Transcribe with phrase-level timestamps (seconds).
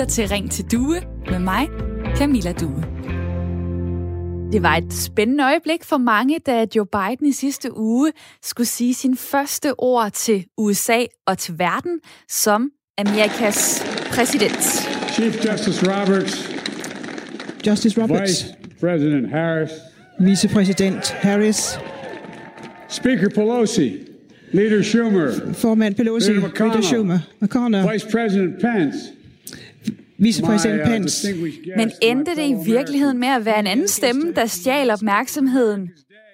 [0.00, 1.68] lytter til Ring til Due med mig,
[2.16, 2.84] Camilla Due.
[4.52, 8.12] Det var et spændende øjeblik for mange, da Joe Biden i sidste uge
[8.42, 14.62] skulle sige sin første ord til USA og til verden som Amerikas præsident.
[15.12, 16.50] Chief Justice Roberts,
[17.66, 19.70] Justice Roberts, Vice President Harris,
[20.20, 21.78] vicepræsident Harris,
[22.88, 23.96] Speaker Pelosi,
[24.52, 26.74] Leader Schumer, formand Pelosi, Leader McConnell.
[26.74, 28.98] Leader Schumer, McConnell, Vice President Pence,
[30.20, 31.34] uh, Pence.
[31.76, 35.90] Men endte det i virkeligheden med at være en anden stemme, der stjal opmærksomheden?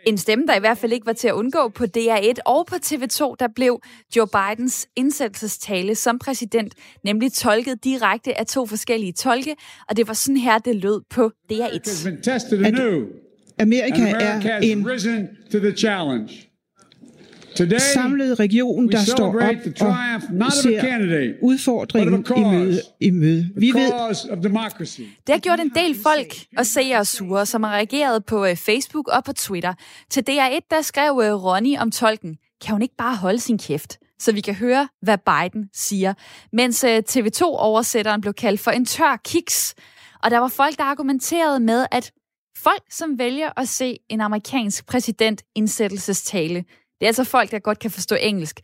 [0.06, 2.74] En stemme, der i hvert fald ikke var til at undgå på DR1 og på
[2.74, 3.80] TV2, der blev
[4.16, 9.56] Joe Bidens indsættelsestale som præsident, nemlig tolket direkte af to forskellige tolke,
[9.88, 12.10] og det var sådan her, det lød på America has DR1.
[12.10, 13.06] been tested anew,
[13.58, 16.28] Amerika er en risen to the challenge.
[16.28, 17.45] Today,
[17.78, 19.34] samlet region, der står op
[20.40, 22.80] og ser udfordringen i møde.
[23.00, 23.50] I møde.
[23.56, 23.92] Vi ved.
[25.26, 29.08] Det har gjort en del folk og seere sure, som har reageret på øh, Facebook
[29.08, 29.74] og på Twitter.
[30.10, 33.98] Til DR1, der skrev øh, Ronny om tolken, kan hun ikke bare holde sin kæft?
[34.18, 36.14] Så vi kan høre, hvad Biden siger.
[36.52, 39.74] Mens øh, TV2-oversætteren blev kaldt for en tør kiks.
[40.22, 42.12] Og der var folk, der argumenterede med, at
[42.56, 46.64] folk, som vælger at se en amerikansk præsident indsættelsestale,
[47.00, 48.60] det er altså folk, der godt kan forstå engelsk.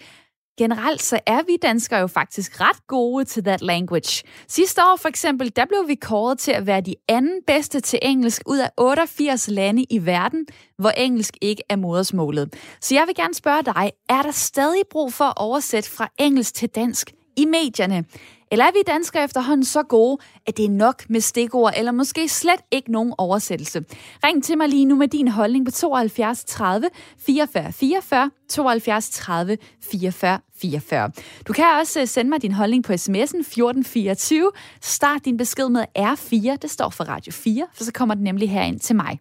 [0.59, 4.23] Generelt så er vi danskere jo faktisk ret gode til that language.
[4.49, 7.99] Sidste år for eksempel, der blev vi kåret til at være de anden bedste til
[8.03, 10.47] engelsk ud af 88 lande i verden,
[10.79, 12.55] hvor engelsk ikke er modersmålet.
[12.81, 16.55] Så jeg vil gerne spørge dig, er der stadig brug for at oversætte fra engelsk
[16.55, 18.05] til dansk i medierne?
[18.53, 22.29] Eller er vi danskere efterhånden så gode, at det er nok med stikord, eller måske
[22.29, 23.85] slet ikke nogen oversættelse?
[24.25, 29.59] Ring til mig lige nu med din holdning på 72 30 44 44, 72 30
[29.83, 31.11] 44 44.
[31.49, 34.51] Du kan også øh, sende mig din holdning på sms'en 1424.
[34.81, 38.51] Start din besked med R4, det står for Radio 4, for så kommer den nemlig
[38.51, 39.21] herind til mig.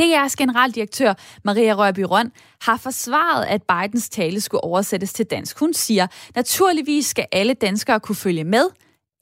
[0.00, 5.58] DR's generaldirektør Maria Rørby Røn har forsvaret, at Bidens tale skulle oversættes til dansk.
[5.58, 8.64] Hun siger, naturligvis skal alle danskere kunne følge med.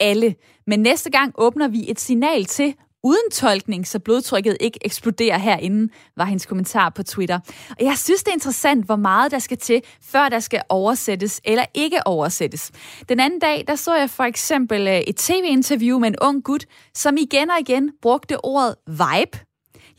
[0.01, 0.35] Alle.
[0.67, 5.93] Men næste gang åbner vi et signal til, uden tolkning, så blodtrykket ikke eksploderer herinde,
[6.17, 7.39] var hendes kommentar på Twitter.
[7.71, 11.41] Og jeg synes, det er interessant, hvor meget der skal til, før der skal oversættes
[11.45, 12.71] eller ikke oversættes.
[13.09, 16.65] Den anden dag, der så jeg for eksempel øh, et tv-interview med en ung gut,
[16.95, 19.39] som igen og igen brugte ordet vibe,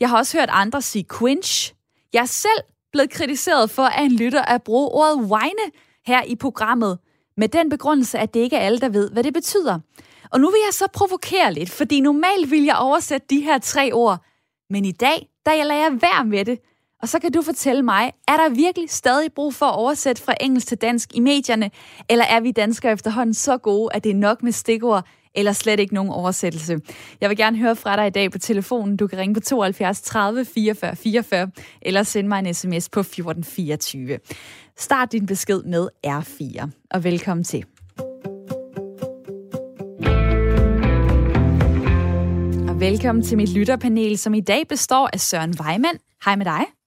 [0.02, 1.74] jeg har også hørt andre sige quinch.
[2.12, 2.60] Jeg er selv
[2.92, 5.66] blevet kritiseret for af en lytter at bruge ordet whine
[6.06, 6.98] her i programmet,
[7.36, 9.78] med den begrundelse, at det ikke er alle, der ved, hvad det betyder.
[10.30, 13.90] Og nu vil jeg så provokere lidt, fordi normalt vil jeg oversætte de her tre
[13.92, 14.24] ord,
[14.70, 16.58] men i dag, der jeg lader jeg være med det.
[17.02, 20.34] Og så kan du fortælle mig, er der virkelig stadig brug for at oversætte fra
[20.40, 21.70] engelsk til dansk i medierne,
[22.08, 25.80] eller er vi danskere efterhånden så gode, at det er nok med stikord, eller slet
[25.80, 26.80] ikke nogen oversættelse.
[27.20, 28.96] Jeg vil gerne høre fra dig i dag på telefonen.
[28.96, 31.50] Du kan ringe på 72 30 44 44,
[31.82, 34.18] eller sende mig en sms på 1424.
[34.76, 37.64] Start din besked med R4, og velkommen til.
[42.68, 45.98] Og velkommen til mit lytterpanel, som i dag består af Søren Weimann.
[46.24, 46.81] Hej med dig.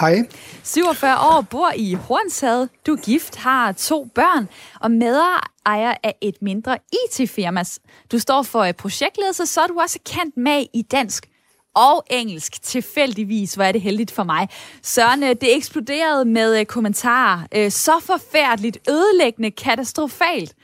[0.00, 0.28] Hej.
[0.62, 2.68] 47 år, bor i Hornsad.
[2.86, 4.48] Du er gift, har to børn
[4.80, 7.64] og medejer af et mindre IT-firma.
[8.12, 11.28] Du står for projektledelse, så er du også kendt med i dansk
[11.74, 12.62] og engelsk.
[12.62, 14.48] Tilfældigvis, hvor er det heldigt for mig.
[14.82, 17.40] Søren, øh, det eksploderede med øh, kommentarer.
[17.54, 20.54] Øh, så forfærdeligt, ødelæggende, katastrofalt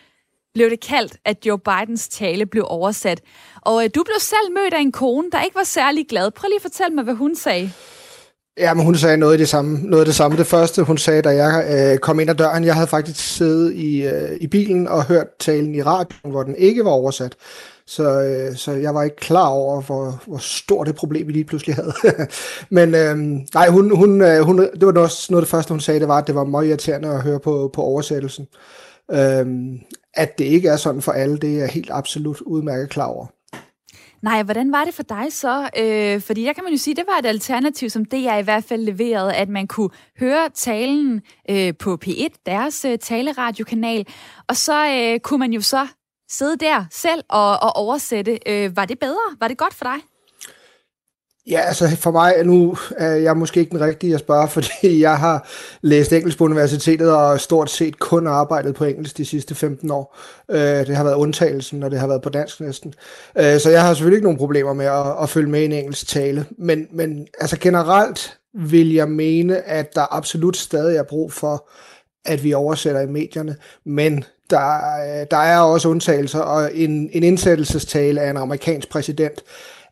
[0.55, 3.21] blev det kaldt, at Joe Bidens tale blev oversat.
[3.61, 6.31] Og du blev selv mødt af en kone, der ikke var særlig glad.
[6.31, 7.73] Prøv lige at fortælle mig, hvad hun sagde.
[8.59, 9.79] Ja, men hun sagde noget af det samme.
[9.79, 10.37] Noget af det samme.
[10.37, 13.75] Det første, hun sagde, da jeg øh, kom ind ad døren, jeg havde faktisk siddet
[13.75, 17.37] i, øh, i bilen og hørt talen i radioen, hvor den ikke var oversat.
[17.87, 21.45] Så, øh, så jeg var ikke klar over, hvor, hvor stort det problem vi lige
[21.45, 21.93] pludselig havde.
[22.71, 23.17] men øh,
[23.55, 26.09] nej, hun, hun, øh, hun, det var også noget af det første, hun sagde, det
[26.09, 28.47] var, at det var meget irriterende at høre på, på oversættelsen.
[29.11, 29.47] Øh,
[30.15, 33.27] at det ikke er sådan for alle, det er jeg helt absolut udmærket klar over.
[34.23, 35.71] Nej, hvordan var det for dig så?
[35.79, 38.43] Øh, fordi der kan man jo sige, det var et alternativ, som det jeg i
[38.43, 44.07] hvert fald leverede, at man kunne høre talen øh, på P1, deres øh, taleradiokanal,
[44.49, 45.87] og så øh, kunne man jo så
[46.31, 48.39] sidde der selv og, og oversætte.
[48.47, 49.37] Øh, var det bedre?
[49.41, 50.10] Var det godt for dig?
[51.51, 55.19] Ja, altså for mig, nu er jeg måske ikke den rigtige at spørge, fordi jeg
[55.19, 55.49] har
[55.83, 60.19] læst engelsk på universitetet og stort set kun arbejdet på engelsk de sidste 15 år.
[60.51, 62.95] Øh, det har været undtagelsen, og det har været på dansk næsten.
[63.39, 65.73] Øh, så jeg har selvfølgelig ikke nogen problemer med at, at følge med i en
[65.73, 66.47] engelsk tale.
[66.59, 71.69] Men, men altså generelt vil jeg mene, at der absolut stadig er brug for,
[72.25, 77.23] at vi oversætter i medierne, men der, øh, der er også undtagelser, og en, en
[77.23, 79.43] indsættelsestale af en amerikansk præsident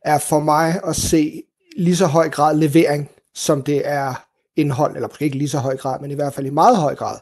[0.03, 1.43] er for mig at se
[1.79, 4.25] lige så høj grad levering, som det er
[4.57, 6.95] indhold, eller måske ikke lige så høj grad, men i hvert fald i meget høj
[6.95, 7.19] grad.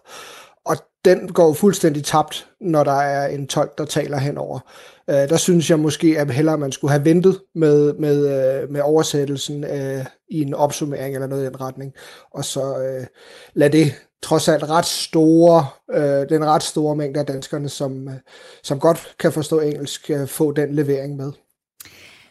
[0.65, 4.59] Og den går fuldstændig tabt, når der er en tolk, der taler henover.
[5.11, 8.17] Øh, der synes jeg måske, at hellere man skulle have ventet med, med,
[8.63, 11.93] øh, med oversættelsen øh, i en opsummering eller noget i den retning,
[12.35, 13.07] og så øh,
[13.55, 18.15] lad det trods alt ret store, øh, den ret store mængde af danskerne, som, øh,
[18.63, 21.33] som godt kan forstå engelsk, øh, få den levering med.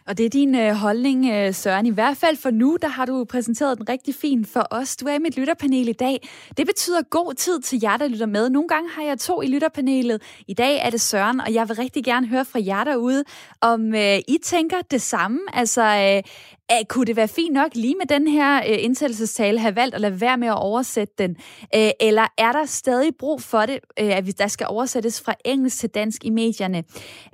[0.08, 1.86] Og det er din øh, holdning, øh, Søren.
[1.86, 4.96] I hvert fald for nu, der har du præsenteret den rigtig fint for os.
[4.96, 6.30] Du er i mit lytterpanel i dag.
[6.58, 8.50] Det betyder god tid til jer, der lytter med.
[8.50, 10.22] Nogle gange har jeg to i lytterpanelet.
[10.48, 13.24] I dag er det Søren, og jeg vil rigtig gerne høre fra jer derude,
[13.62, 15.40] om øh, I tænker det samme.
[15.54, 16.24] Altså, øh,
[16.72, 20.02] Æh, kunne det være fint nok lige med den her øh, indsættelsestale have valgt at
[20.02, 21.38] lade være med at oversætte den?
[21.74, 25.80] Æh, eller er der stadig brug for det, øh, at der skal oversættes fra engelsk
[25.80, 26.84] til dansk i medierne?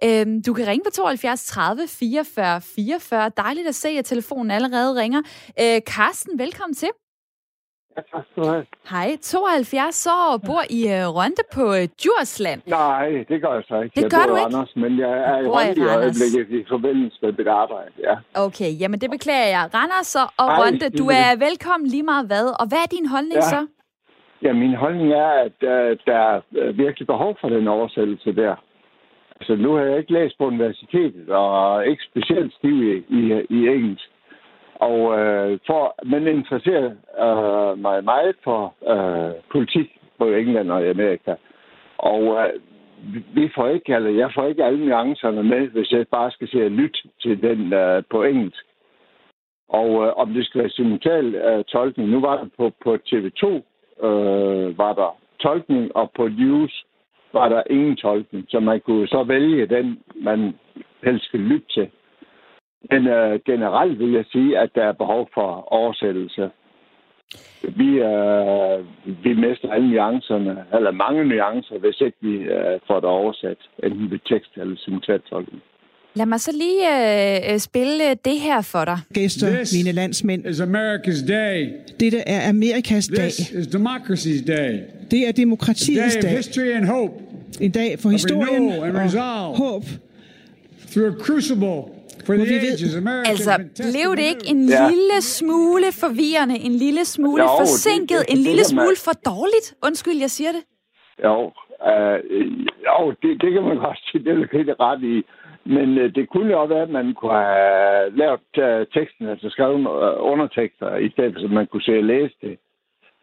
[0.01, 3.31] Æh, du kan ringe på 72 30 44 44.
[3.37, 5.21] Dejligt at se, at telefonen allerede ringer.
[5.57, 6.89] Æh, Carsten, velkommen til.
[7.97, 8.65] Ja, tak skal du have.
[8.93, 12.61] Hej, 72 år og bor i uh, Rønde på uh, Djursland.
[12.67, 13.95] Nej, det gør jeg så ikke.
[13.95, 14.45] Det jeg gør du ikke?
[14.55, 18.15] Randers, men jeg er i bor i øjeblikket i forbindelse med mit arbejde, ja.
[18.45, 19.63] Okay, jamen det beklager jeg.
[19.77, 22.45] Randers og og Ej, Rønde, du er velkommen lige meget hvad.
[22.61, 23.51] Og hvad er din holdning Ja.
[23.55, 23.61] så?
[24.45, 28.55] Ja, min holdning er, at uh, der er øh, virkelig behov for den oversættelse der.
[29.39, 33.21] Altså, nu har jeg ikke læst på universitetet, og ikke specielt stiv i, i,
[33.57, 34.10] i engelsk.
[34.87, 36.91] Og øh, for, men interesserer
[37.25, 41.35] øh, mig meget for øh, politik i England og i Amerika.
[41.97, 42.49] Og øh,
[43.35, 46.69] vi- får ikke, eller jeg får ikke alle nuancerne med, hvis jeg bare skal se
[46.69, 48.65] lyt til den øh, på engelsk.
[49.69, 53.45] Og øh, om det skal være simultan øh, tolkning, nu var det på, på TV2,
[54.07, 56.85] øh, var der tolkning, og på News
[57.33, 60.55] var der ingen tolkning, så man kunne så vælge den, man
[61.03, 61.89] helst skal lytte til.
[62.91, 66.49] Men øh, generelt vil jeg sige, at der er behov for oversættelse.
[67.79, 68.77] Vi, øh,
[69.23, 74.11] vi mister alle nuancerne, eller mange nuancer, hvis ikke vi øh, får det oversat, enten
[74.11, 75.61] ved tekst eller simultantolkning.
[76.13, 76.83] Lad mig så lige
[77.53, 78.97] øh, spille øh, det her for dig.
[79.13, 80.45] Gæster, This mine landsmænd.
[80.45, 81.69] is America's day.
[81.99, 83.23] Dette er Amerikas dag.
[83.23, 84.79] This is democracy's day.
[85.11, 86.29] Det er demokratiets day dag.
[86.37, 87.13] history and hope
[87.61, 89.57] En dag for historien and og resolve.
[89.57, 89.83] håb.
[90.91, 91.83] through a crucible
[92.37, 93.51] the vi ved- Altså,
[93.91, 94.89] blev det ikke en Ja.
[94.91, 98.83] lille smule forvirrende, en lille smule Jo, det- forsinket, det- en det lille kan man-
[98.85, 99.67] smule for dårligt?
[99.87, 100.63] Undskyld, jeg siger det.
[101.27, 101.35] Jo,
[101.89, 102.17] øh,
[102.89, 105.15] jo det, det kan man godt sige, det er du helt ret i.
[105.75, 109.49] Men øh, det kunne jo også være, at man kunne have lavet øh, teksten, altså
[109.49, 112.57] skrevet øh, undertekster, i stedet for, at man kunne se og læse det.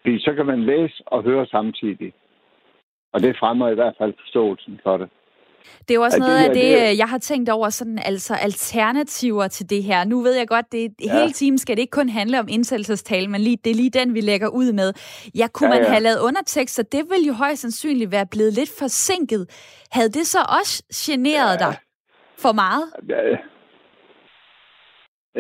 [0.00, 2.12] Fordi så kan man læse og høre samtidig.
[3.12, 5.08] Og det fremmer i hvert fald forståelsen for det.
[5.81, 7.69] Det er jo også det noget af her, det, det øh, jeg har tænkt over,
[7.69, 10.05] sådan altså alternativer til det her.
[10.05, 11.12] Nu ved jeg godt, det Ja.
[11.20, 14.14] hele timen skal det ikke kun handle om indsættelsestale, men lige, det er lige den,
[14.14, 14.93] vi lægger ud med.
[15.34, 15.90] Ja, kunne Ja, man ja.
[15.90, 19.46] have lavet undertekster, det ville jo højst sandsynligt være blevet lidt forsinket.
[19.93, 21.64] Havde det så også generet Ja.
[21.66, 21.75] dig
[22.38, 22.84] for meget?
[23.08, 23.37] Ja.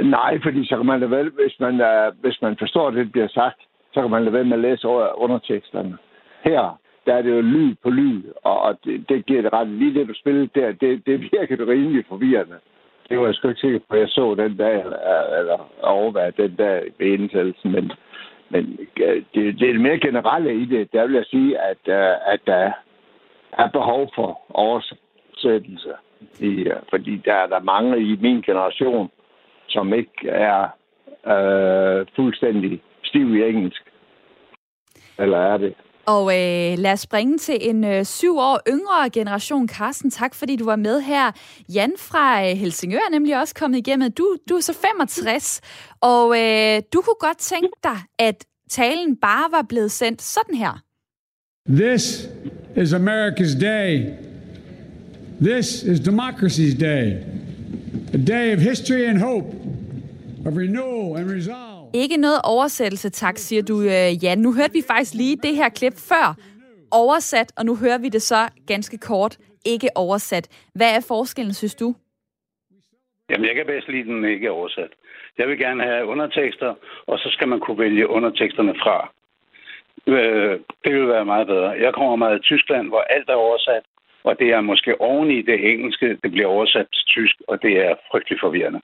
[0.02, 1.74] Nej, fordi så kan man lade vel, hvis man,
[2.20, 3.60] hvis man forstår det, der bliver sagt,
[3.92, 4.86] så kan man lade være med at læse
[5.24, 5.98] underteksterne.
[6.44, 6.78] Her,
[7.08, 9.68] der er det jo lyd på lyd, og, og det, det giver det ret.
[9.68, 12.58] Lige det, du spillede der, det, det virker rimelig forvirrende.
[13.08, 16.42] Det var jeg sgu ikke sikker på, at jeg så den dag, eller, eller overvejede
[16.42, 17.92] den dag ved indsættelsen, men,
[18.50, 20.92] men det, det er det mere generelle i det.
[20.92, 22.72] Der vil jeg sige, at, øh, at der
[23.52, 25.92] er behov for oversættelse.
[26.40, 29.10] I, øh, fordi der er der mange i min generation,
[29.68, 30.68] som ikke er
[31.26, 33.82] øh, fuldstændig stiv i engelsk.
[35.18, 35.74] Eller er det?
[36.14, 39.68] Og øh, lad os springe til en øh, syv år yngre generation.
[39.68, 41.32] Carsten, tak fordi du var med her.
[41.74, 44.12] Jan fra øh, Helsingør er nemlig også kommet igennem.
[44.12, 45.60] Du, du er så 65,
[46.00, 50.82] og øh, du kunne godt tænke dig, at talen bare var blevet sendt sådan her.
[51.70, 52.28] This
[52.76, 54.14] is America's day.
[55.40, 57.16] This is democracy's day.
[58.14, 59.46] A day of history and hope,
[60.46, 61.67] of renewal and resolve.
[61.94, 64.38] Ikke noget oversættelse, tak, siger du, øh, Jan.
[64.38, 66.34] Nu hørte vi faktisk lige det her klip før
[66.90, 70.48] oversat, og nu hører vi det så ganske kort ikke oversat.
[70.74, 71.94] Hvad er forskellen, synes du?
[73.30, 74.90] Jamen, jeg kan bedst lide den ikke oversat.
[75.38, 76.74] Jeg vil gerne have undertekster,
[77.06, 79.12] og så skal man kunne vælge underteksterne fra.
[80.06, 81.68] Øh, det vil være meget bedre.
[81.68, 83.82] Jeg kommer meget i Tyskland, hvor alt er oversat,
[84.24, 87.72] og det er måske oven i det engelske, det bliver oversat til tysk, og det
[87.86, 88.80] er frygtelig forvirrende.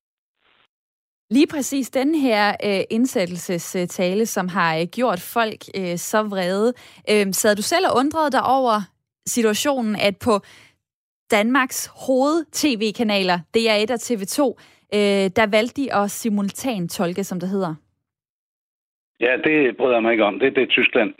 [1.31, 6.73] Lige præcis den her øh, indsættelsestale, som har øh, gjort folk øh, så vrede.
[7.11, 8.75] Øh, sad du selv og undrede dig over
[9.26, 10.40] situationen, at på
[11.31, 14.40] Danmarks hoved-tv-kanaler, DR1 og TV2,
[14.97, 17.75] øh, der valgte de at simultan tolke, som det hedder?
[19.21, 20.38] Ja, det bryder jeg mig ikke om.
[20.38, 21.14] Det er det, Tyskland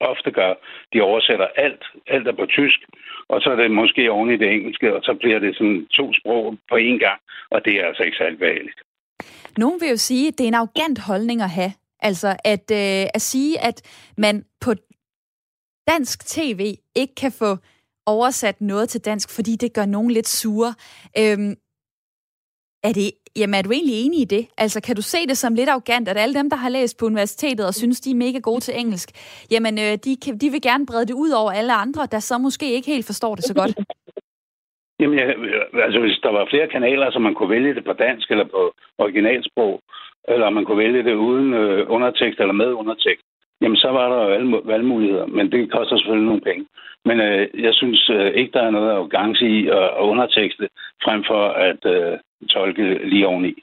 [0.00, 0.54] ofte gør.
[0.92, 1.84] De oversætter alt.
[2.06, 2.80] Alt er på tysk,
[3.28, 6.12] og så er det måske oven i det engelske, og så bliver det sådan to
[6.12, 8.80] sprog på én gang, og det er altså ikke særlig behageligt.
[9.58, 11.72] Nogen vil jo sige, at det er en arrogant holdning at have.
[12.00, 13.82] Altså at, øh, at sige, at
[14.16, 14.74] man på
[15.88, 17.56] dansk tv ikke kan få
[18.06, 20.74] oversat noget til dansk, fordi det gør nogen lidt sure.
[21.18, 21.54] Øhm,
[22.82, 24.46] er det, jamen er du egentlig enig i det?
[24.58, 27.06] Altså kan du se det som lidt arrogant, at alle dem, der har læst på
[27.06, 29.10] universitetet og synes, de er mega gode til engelsk,
[29.50, 32.38] jamen øh, de, kan, de vil gerne brede det ud over alle andre, der så
[32.38, 33.78] måske ikke helt forstår det så godt?
[35.00, 35.34] Jamen, jeg,
[35.84, 38.74] altså hvis der var flere kanaler, så man kunne vælge det på dansk eller på
[38.98, 39.80] originalsprog,
[40.28, 43.24] eller man kunne vælge det uden øh, undertekst eller med undertekst,
[43.60, 46.66] jamen så var der jo valgmuligheder, men det koster selvfølgelig nogle penge.
[47.04, 50.68] Men øh, jeg synes øh, ikke, der er noget arrogance i at, at undertekste,
[51.04, 52.18] frem for at øh,
[52.50, 53.54] tolke lige oveni.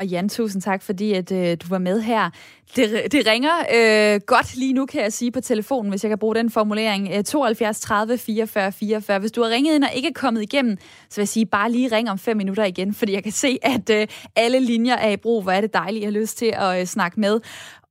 [0.00, 2.30] Og Jan, tusind tak, fordi at, øh, du var med her.
[2.76, 6.18] Det, det ringer øh, godt lige nu, kan jeg sige, på telefonen, hvis jeg kan
[6.18, 7.08] bruge den formulering.
[7.14, 9.18] Øh, 72 30 44 44.
[9.18, 10.76] Hvis du har ringet ind og ikke er kommet igennem,
[11.10, 13.58] så vil jeg sige, bare lige ring om fem minutter igen, fordi jeg kan se,
[13.62, 15.42] at øh, alle linjer er i brug.
[15.42, 17.40] Hvor er det dejligt, jeg har lyst til at øh, snakke med.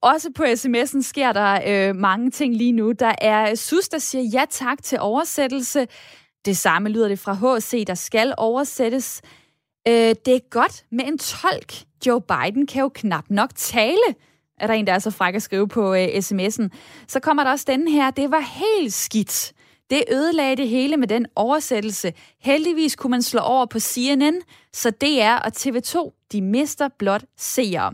[0.01, 2.91] Også på sms'en sker der øh, mange ting lige nu.
[2.91, 5.87] Der er Sus, der siger ja tak til oversættelse.
[6.45, 9.21] Det samme lyder det fra HC, der skal oversættes.
[9.89, 11.73] Øh, det er godt med en tolk.
[12.07, 14.15] Joe Biden kan jo knap nok tale,
[14.59, 16.67] er der en, der er så fræk at skrive på øh, sms'en.
[17.07, 18.11] Så kommer der også den her.
[18.11, 19.53] Det var helt skidt.
[19.89, 22.13] Det ødelagde det hele med den oversættelse.
[22.41, 24.41] Heldigvis kunne man slå over på CNN,
[24.73, 27.93] så DR og TV2, de mister blot seere.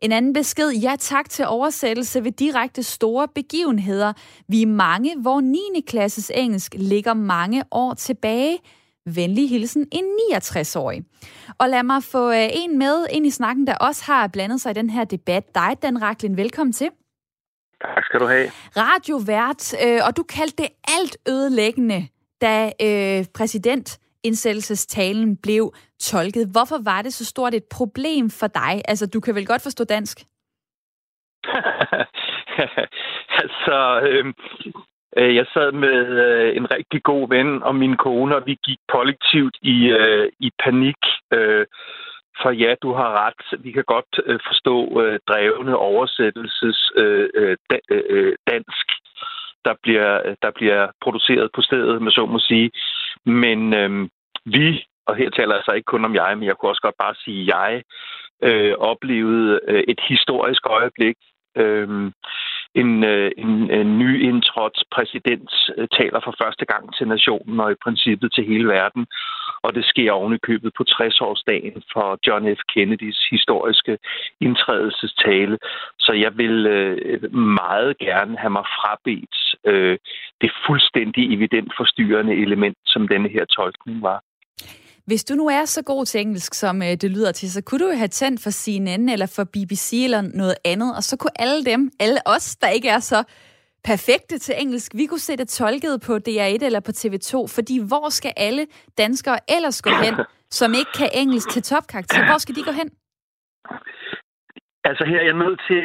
[0.00, 4.12] En anden besked, ja tak til oversættelse ved direkte store begivenheder.
[4.48, 5.58] Vi er mange, hvor 9.
[5.86, 8.58] klasses engelsk ligger mange år tilbage.
[9.14, 11.04] Venlig hilsen en 69-årig.
[11.58, 14.70] Og lad mig få øh, en med ind i snakken, der også har blandet sig
[14.70, 15.54] i den her debat.
[15.54, 16.88] Dig, Dan Raklin, velkommen til.
[17.82, 18.50] Tak skal du have.
[18.76, 22.08] Radiovært, øh, og du kaldte det alt ødelæggende,
[22.40, 26.48] da øh, præsident indsættelsestalen blev tolket.
[26.52, 28.82] Hvorfor var det så stort et problem for dig?
[28.88, 30.18] Altså, du kan vel godt forstå dansk?
[33.42, 34.24] altså, øh,
[35.18, 38.78] Øh, jeg sad med øh, en rigtig god ven og min kone, og vi gik
[38.88, 41.00] kollektivt i, øh, i panik.
[41.32, 41.66] Øh,
[42.42, 43.62] for ja, du har ret.
[43.64, 46.92] Vi kan godt forstå øh, drevne oversættelses
[48.50, 48.86] dansk,
[49.64, 52.70] der bliver, der bliver produceret på stedet, med så må sige.
[53.24, 54.10] Men øhm,
[54.44, 56.98] vi, og her taler jeg altså ikke kun om jeg, men jeg kunne også godt
[56.98, 57.82] bare sige jeg,
[58.42, 61.16] øh, oplevede et historisk øjeblik.
[61.56, 62.12] Øh,
[62.76, 67.82] Øh, en, en, en nyindtrådt præsident øh, taler for første gang til nationen og i
[67.84, 69.06] princippet til hele verden.
[69.62, 72.60] Og det sker ovenikøbet købet på 60-årsdagen for John F.
[72.72, 73.98] Kennedys historiske
[74.40, 75.58] indtrædelsestale.
[75.98, 79.98] Så jeg vil øh, meget gerne have mig frabedt øh,
[80.40, 84.25] det fuldstændig evident forstyrrende element, som denne her tolkning var.
[85.06, 87.78] Hvis du nu er så god til engelsk, som øh, det lyder til, så kunne
[87.78, 91.40] du jo have tændt for CNN eller for BBC eller noget andet, og så kunne
[91.40, 93.24] alle dem, alle os, der ikke er så
[93.84, 98.08] perfekte til engelsk, vi kunne se det tolket på DR1 eller på TV2, fordi hvor
[98.08, 98.66] skal alle
[98.98, 100.14] danskere ellers gå hen,
[100.50, 102.26] som ikke kan engelsk til topkarakter?
[102.30, 102.88] Hvor skal de gå hen?
[104.88, 105.82] Altså her er jeg nødt til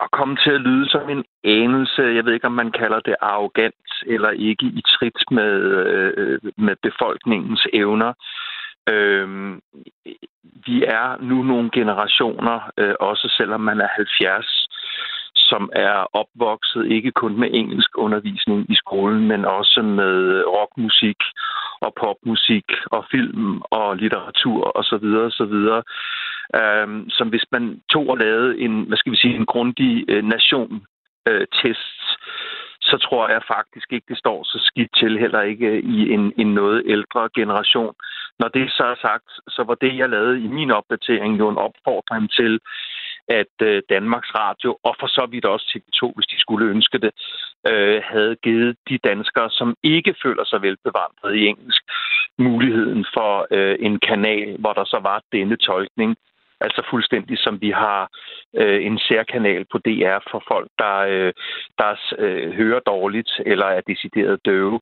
[0.00, 3.16] at komme til at lyde som en anelse, jeg ved ikke, om man kalder det
[3.20, 5.52] arrogant eller ikke i trit med,
[5.92, 8.12] øh, med befolkningens evner.
[8.88, 9.58] Øh,
[10.66, 14.68] vi er nu nogle generationer, øh, også selvom man er 70,
[15.50, 21.20] som er opvokset ikke kun med engelsk undervisning i skolen, men også med rockmusik
[21.80, 25.06] og popmusik og film og litteratur osv.
[25.28, 25.54] osv
[26.60, 30.24] Øhm, som hvis man tog og lavede en, hvad skal vi sige, en grundig øh,
[30.24, 32.20] nation-test, øh,
[32.80, 36.54] så tror jeg faktisk ikke, det står så skidt til, heller ikke i en, en
[36.54, 37.94] noget ældre generation.
[38.38, 41.58] Når det så er sagt, så var det, jeg lavede i min opdatering, jo en
[41.58, 42.60] opfordring til,
[43.28, 47.12] at øh, Danmarks Radio, og for så vidt også TV2, hvis de skulle ønske det,
[47.70, 51.82] øh, havde givet de danskere, som ikke føler sig velbevandret i engelsk,
[52.38, 56.16] muligheden for øh, en kanal, hvor der så var denne tolkning.
[56.60, 58.10] Altså fuldstændig som vi har
[58.56, 61.32] øh, en særkanal på DR for folk, der, øh,
[61.78, 64.80] der øh, hører dårligt eller er decideret døve.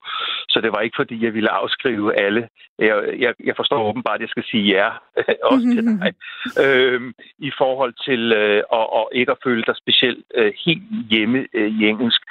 [0.49, 2.49] Så det var ikke fordi, jeg ville afskrive alle.
[2.79, 4.89] Jeg, jeg, jeg forstår åbenbart, at jeg skal sige ja,
[5.53, 6.13] også til dig,
[6.65, 7.01] øh,
[7.39, 11.71] i forhold til øh, at, og ikke at føle dig specielt øh, helt hjemme øh,
[11.81, 12.23] i engelsk,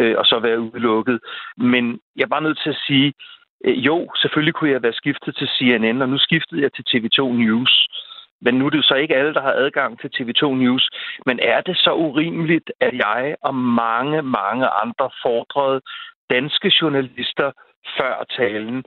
[0.00, 1.20] øh, og så være udelukket.
[1.56, 3.12] Men jeg er bare nødt til at sige,
[3.64, 7.20] øh, jo, selvfølgelig kunne jeg være skiftet til CNN, og nu skiftede jeg til TV2
[7.42, 7.74] News.
[8.44, 10.90] Men nu er det jo så ikke alle, der har adgang til TV2 News.
[11.26, 15.80] Men er det så urimeligt, at jeg og mange, mange andre fordrede
[16.30, 17.50] danske journalister
[17.98, 18.84] før talen,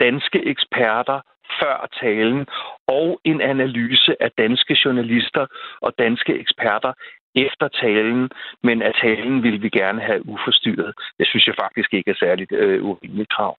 [0.00, 1.20] danske eksperter
[1.60, 2.46] før talen,
[2.86, 5.46] og en analyse af danske journalister
[5.80, 6.92] og danske eksperter
[7.34, 8.30] efter talen,
[8.62, 10.94] men at talen vil vi gerne have uforstyrret.
[11.18, 13.56] Det synes jeg faktisk ikke er særligt øh, urimeligt krav.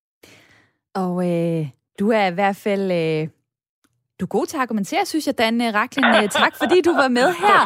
[0.95, 1.65] Og øh,
[2.00, 3.27] du er i hvert fald øh,
[4.24, 6.06] du er god til at argumentere, synes jeg, Dan øh, Raklin.
[6.06, 7.60] Øh, tak, fordi du var med her,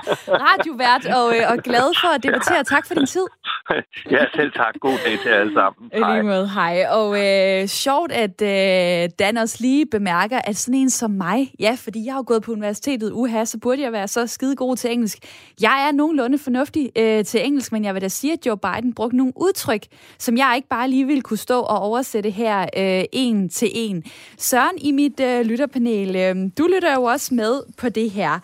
[0.48, 2.64] radiovært, og, øh, og glad for at debattere.
[2.64, 3.28] Tak for din tid.
[4.12, 4.74] Ja, selv tak.
[4.80, 5.92] God dag til alle sammen.
[5.94, 6.14] Hej.
[6.14, 6.86] Lige måde, hej.
[6.90, 11.78] Og øh, sjovt, at øh, Dan også lige bemærker, at sådan en som mig, ja,
[11.80, 14.92] fordi jeg har gået på universitetet uha, så burde jeg være så skide god til
[14.92, 15.18] engelsk.
[15.62, 18.94] Jeg er nogenlunde fornuftig øh, til engelsk, men jeg vil da sige, at Joe Biden
[18.94, 19.82] brugte nogle udtryk,
[20.20, 24.04] som jeg ikke bare lige ville kunne stå og oversætte her øh, en til en.
[24.38, 28.40] Søren i mit øh, lytterpanel, øh, Øhm, du lytter jo også med på det her.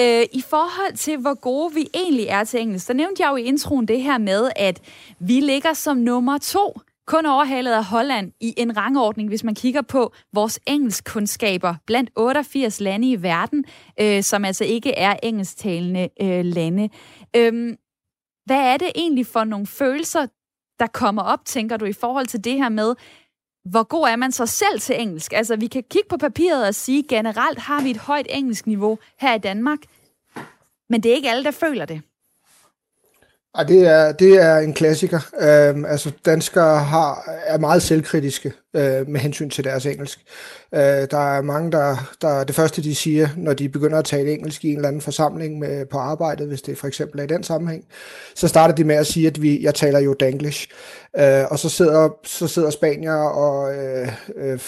[0.00, 3.36] Øh, I forhold til, hvor gode vi egentlig er til engelsk, der nævnte jeg jo
[3.36, 4.80] i introen det her med, at
[5.18, 9.82] vi ligger som nummer to, kun overhalet af Holland i en rangordning, hvis man kigger
[9.82, 13.64] på vores engelskkundskaber blandt 88 lande i verden,
[14.00, 16.88] øh, som altså ikke er engelsktalende øh, lande.
[17.36, 17.76] Øh,
[18.46, 20.26] hvad er det egentlig for nogle følelser,
[20.78, 22.94] der kommer op, tænker du, i forhold til det her med,
[23.64, 25.32] hvor god er man så selv til engelsk?
[25.32, 28.98] Altså, vi kan kigge på papiret og sige, generelt har vi et højt engelsk niveau
[29.20, 29.78] her i Danmark,
[30.90, 32.02] men det er ikke alle, der føler det.
[33.58, 35.20] Ja, det er, det er en klassiker.
[35.40, 40.20] Øhm, altså, danskere har, er meget selvkritiske øh, med hensyn til deres engelsk.
[40.74, 44.32] Øh, der er mange, der, der det første, de siger, når de begynder at tale
[44.32, 47.26] engelsk i en eller anden forsamling med, på arbejdet, hvis det for eksempel er i
[47.26, 47.84] den sammenhæng,
[48.34, 50.68] så starter de med at sige, at vi, jeg taler jo danglish.
[51.18, 54.60] Øh, og så sidder, så sidder spanier og øh, øh,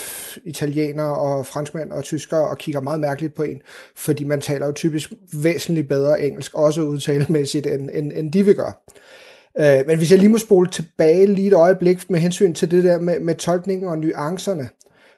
[0.45, 3.61] italienere og franskmænd og tyskere og kigger meget mærkeligt på en,
[3.97, 8.55] fordi man taler jo typisk væsentligt bedre engelsk, også udtalemæssigt, end, end, end de vil
[8.55, 8.73] gøre.
[9.59, 12.85] Øh, men hvis jeg lige må spole tilbage lige et øjeblik med hensyn til det
[12.85, 14.69] der med, med tolkningen og nuancerne,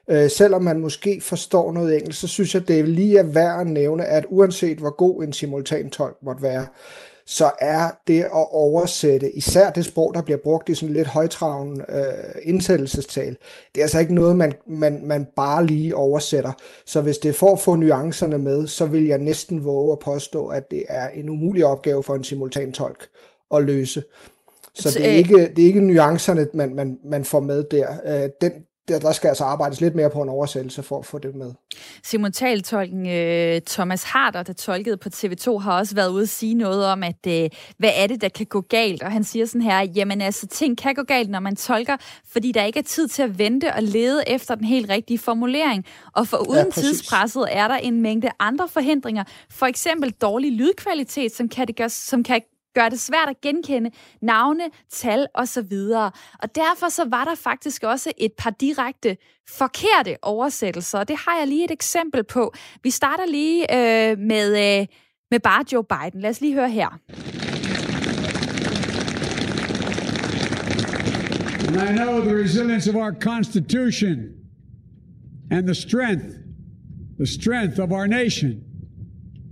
[0.09, 3.61] øh, selvom man måske forstår noget engelsk, så synes jeg, det er lige er værd
[3.61, 6.65] at nævne, at uanset hvor god en simultan tolk måtte være,
[7.27, 11.81] så er det at oversætte især det sprog, der bliver brugt i sådan lidt højtraven
[11.89, 12.03] øh,
[12.43, 13.37] indsættelsestal,
[13.75, 16.51] det er altså ikke noget, man, man, man bare lige oversætter.
[16.85, 19.99] Så hvis det er for at få nuancerne med, så vil jeg næsten våge at
[19.99, 23.07] påstå, at det er en umulig opgave for en simultan tolk
[23.51, 24.03] at løse.
[24.73, 27.87] Så det er øh, ikke, det er ikke nuancerne, man, man, man får med der.
[28.05, 28.51] Øh, den,
[28.87, 31.51] der, der skal altså arbejdes lidt mere på en oversættelse for at få det med.
[32.03, 36.85] Simultaltolken øh, Thomas Harder, der tolkede på TV2, har også været ude at sige noget
[36.85, 39.03] om, at øh, hvad er det, der kan gå galt?
[39.03, 41.97] Og han siger sådan her, jamen altså, ting kan gå galt, når man tolker,
[42.31, 45.85] fordi der ikke er tid til at vente og lede efter den helt rigtige formulering.
[46.13, 51.35] Og for uden ja, tidspresset er der en mængde andre forhindringer, for eksempel dårlig lydkvalitet,
[51.35, 52.41] som kan, det gøre, som kan
[52.75, 55.73] gør det svært at genkende navne, tal osv.
[56.43, 59.17] Og derfor så var der faktisk også et par direkte
[59.49, 62.53] forkerte oversættelser, og det har jeg lige et eksempel på.
[62.83, 64.87] Vi starter lige øh, med, øh,
[65.31, 66.21] med bare Joe Biden.
[66.21, 66.99] Lad os lige høre her.
[71.67, 74.17] And I know the resilience of our Constitution
[75.51, 76.37] and the strength,
[77.17, 78.63] the strength of our nation,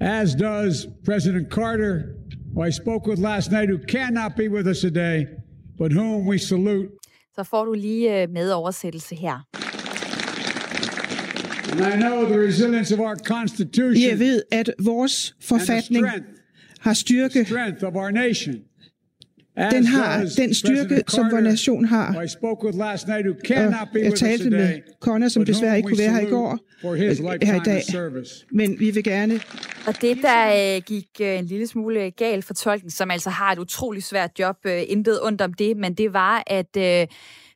[0.01, 2.15] as does President Carter
[2.55, 5.25] who I spoke with last night, who cannot be with us today,
[5.77, 6.89] but whom we salute.
[7.35, 9.37] Så får du lige øh, med oversættelse her.
[11.71, 14.09] And I know the resilience of our constitution.
[14.09, 16.07] Jeg ved, at vores forfatning
[16.79, 17.45] har styrke.
[17.45, 18.55] Strength of our nation.
[19.57, 22.15] Den har den styrke, som vores nation har.
[22.15, 22.21] Og
[24.03, 26.59] jeg talte med Connor, som desværre ikke kunne være her i går,
[27.45, 27.81] her i dag.
[28.51, 29.39] Men vi vil gerne...
[29.87, 33.51] Og det, der øh, gik øh, en lille smule galt for tolken, som altså har
[33.51, 37.07] et utroligt svært job, øh, intet ondt om det, men det var, at øh,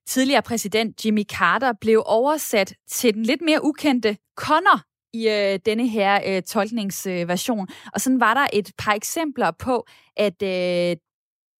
[0.08, 4.82] tidligere præsident Jimmy Carter blev oversat til den lidt mere ukendte Connor
[5.14, 7.68] i øh, denne her øh, tolkningsversion.
[7.72, 9.86] Øh, og sådan var der et par eksempler på,
[10.18, 10.96] at øh,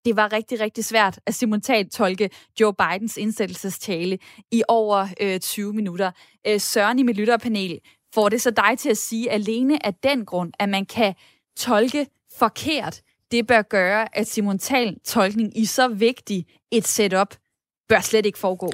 [0.08, 4.20] det var rigtig, rigtig svært at simultant tolke Joe Bidens indsættelsestale
[4.52, 6.12] i over øh, 20 minutter.
[6.48, 7.80] Øh, Søren i mit lytterpanel,
[8.14, 11.14] får det så dig til at sige alene af den grund, at man kan
[11.58, 17.36] tolke forkert, det bør gøre, at simultan tolkning i så vigtig et setup
[17.90, 18.72] bør slet ikke foregå?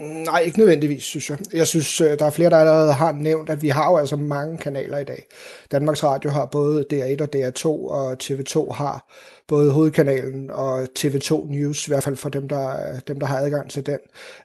[0.00, 1.38] Mm, nej, ikke nødvendigvis, synes jeg.
[1.52, 4.16] Jeg synes, øh, der er flere, der allerede har nævnt, at vi har jo altså
[4.16, 5.26] mange kanaler i dag.
[5.72, 9.12] Danmarks Radio har både DR1 og DR2, og TV2 har
[9.48, 13.70] både hovedkanalen og TV2 News, i hvert fald for dem, der, dem, der har adgang
[13.70, 13.98] til den.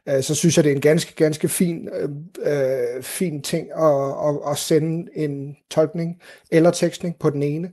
[0.09, 2.09] Øh, så synes jeg, det er en ganske, ganske fin, øh,
[2.45, 7.71] øh, fin ting at, at, at sende en tolkning eller tekstning på den ene,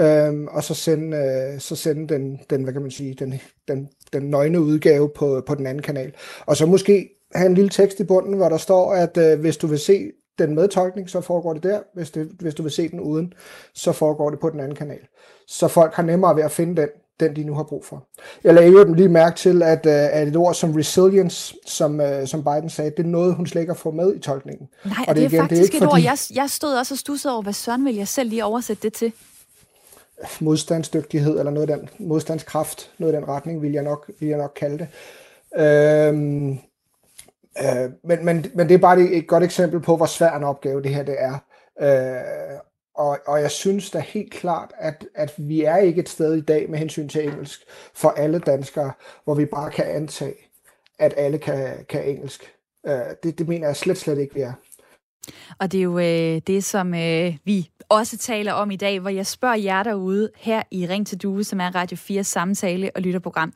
[0.00, 3.88] øh, og så sende, øh, så sende den, den, hvad kan man sige, den, den,
[4.12, 6.12] den nøgne udgave på, på den anden kanal.
[6.46, 9.56] Og så måske have en lille tekst i bunden, hvor der står, at øh, hvis
[9.56, 11.80] du vil se den med tolkning, så foregår det der.
[11.94, 13.32] Hvis, det, hvis du vil se den uden,
[13.74, 15.00] så foregår det på den anden kanal.
[15.46, 16.88] Så folk har nemmere ved at finde den,
[17.20, 18.06] den de nu har brug for.
[18.44, 22.26] Jeg lagde jo lige mærke til, at, øh, at et ord som resilience, som, øh,
[22.26, 24.68] som Biden sagde, det er noget, hun slet ikke fået med i tolkningen.
[24.84, 26.06] Nej, og, og det, er igen, faktisk det er et fordi...
[26.06, 28.82] ord, jeg, jeg stod også og stussede over, hvad Søren vil jeg selv lige oversætte
[28.82, 29.12] det til?
[30.40, 34.38] Modstandsdygtighed, eller noget af den modstandskraft, noget af den retning, vil jeg nok, vil jeg
[34.38, 34.88] nok kalde det.
[35.60, 36.58] Øhm,
[37.58, 40.82] Øh, men, men, men det er bare et godt eksempel på, hvor svær en opgave
[40.82, 41.38] det her det er.
[41.80, 42.58] Øh,
[42.94, 46.40] og, og jeg synes da helt klart, at, at vi er ikke et sted i
[46.40, 47.60] dag med hensyn til engelsk
[47.94, 48.92] for alle danskere,
[49.24, 50.34] hvor vi bare kan antage,
[50.98, 52.52] at alle kan, kan engelsk.
[52.86, 54.52] Øh, det, det mener jeg slet, slet ikke, vi er.
[55.58, 59.10] Og det er jo øh, det, som øh, vi også taler om i dag, hvor
[59.10, 63.02] jeg spørger jer derude her i Ring til Due, som er Radio 4 samtale- og
[63.02, 63.52] lytterprogram.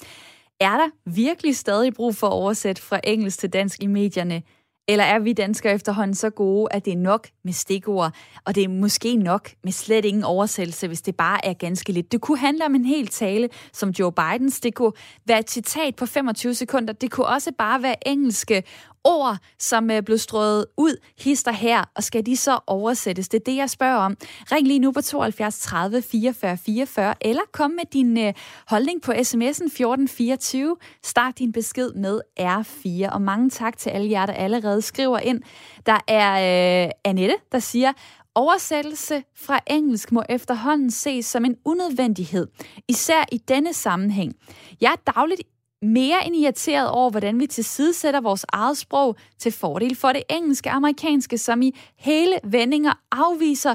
[0.61, 4.43] Er der virkelig stadig brug for at oversætte fra engelsk til dansk i medierne?
[4.89, 8.13] Eller er vi danskere efterhånden så gode, at det er nok med stikord,
[8.45, 12.13] og det er måske nok med slet ingen oversættelse, hvis det bare er ganske lidt.
[12.13, 14.61] Det kunne handle om en hel tale, som Joe Bidens.
[14.61, 14.93] Det kunne
[15.27, 16.93] være et citat på 25 sekunder.
[16.93, 18.63] Det kunne også bare være engelske
[19.07, 23.29] ord, som øh, er blevet strøget ud, hister her, og skal de så oversættes?
[23.29, 24.17] Det er det, jeg spørger om.
[24.53, 28.33] Ring lige nu på 72 30 44 44, eller kom med din øh,
[28.69, 30.77] holdning på sms'en 1424.
[31.05, 35.41] Start din besked med R4, og mange tak til alle jer, der allerede skriver ind.
[35.87, 37.93] Der er øh, Annette, der siger,
[38.39, 42.47] Oversættelse fra engelsk må efterhånden ses som en unødvendighed,
[42.89, 44.35] især i denne sammenhæng.
[44.81, 45.43] Jeg er dagligt
[45.87, 50.71] mere end irriteret over, hvordan vi tilsidesætter vores eget sprog til fordel for det engelske
[50.71, 53.75] amerikanske, som i hele vendinger afviser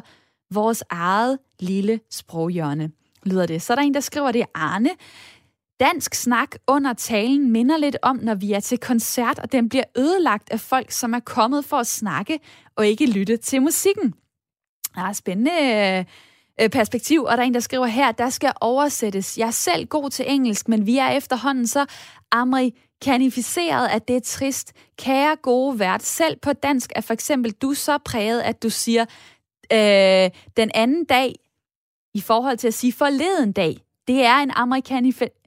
[0.53, 2.91] vores eget lille sproghjørne.
[3.25, 3.61] Lyder det.
[3.61, 4.89] Så er der en, der skriver det, Arne.
[5.79, 9.83] Dansk snak under talen minder lidt om, når vi er til koncert, og den bliver
[9.97, 12.39] ødelagt af folk, som er kommet for at snakke
[12.75, 14.13] og ikke lytte til musikken.
[14.97, 16.05] Ja, spændende øh,
[16.61, 19.37] Øh, perspektiv, og der er en, der skriver her, der skal oversættes.
[19.37, 21.85] Jeg er selv god til engelsk, men vi er efterhånden så
[22.31, 24.73] amerikanificeret, at det er trist.
[24.97, 29.05] Kære gode vært, selv på dansk er for eksempel du så præget, at du siger
[29.73, 31.35] øh, den anden dag,
[32.13, 33.77] i forhold til at sige forleden dag.
[34.07, 35.40] Det er en amerikanif-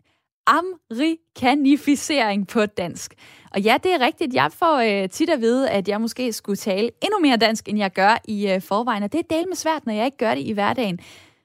[0.46, 3.14] amerikanificering på dansk.
[3.50, 4.34] Og ja, det er rigtigt.
[4.34, 7.78] Jeg får øh, tit at vide, at jeg måske skulle tale endnu mere dansk, end
[7.78, 9.02] jeg gør i øh, forvejen.
[9.02, 11.00] Og det er del med svært, når jeg ikke gør det i hverdagen.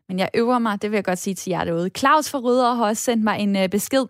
[0.10, 1.90] Men jeg øver mig, det vil jeg godt sige til jer derude.
[1.98, 4.06] Claus fra Rødder har også sendt mig en øh, besked.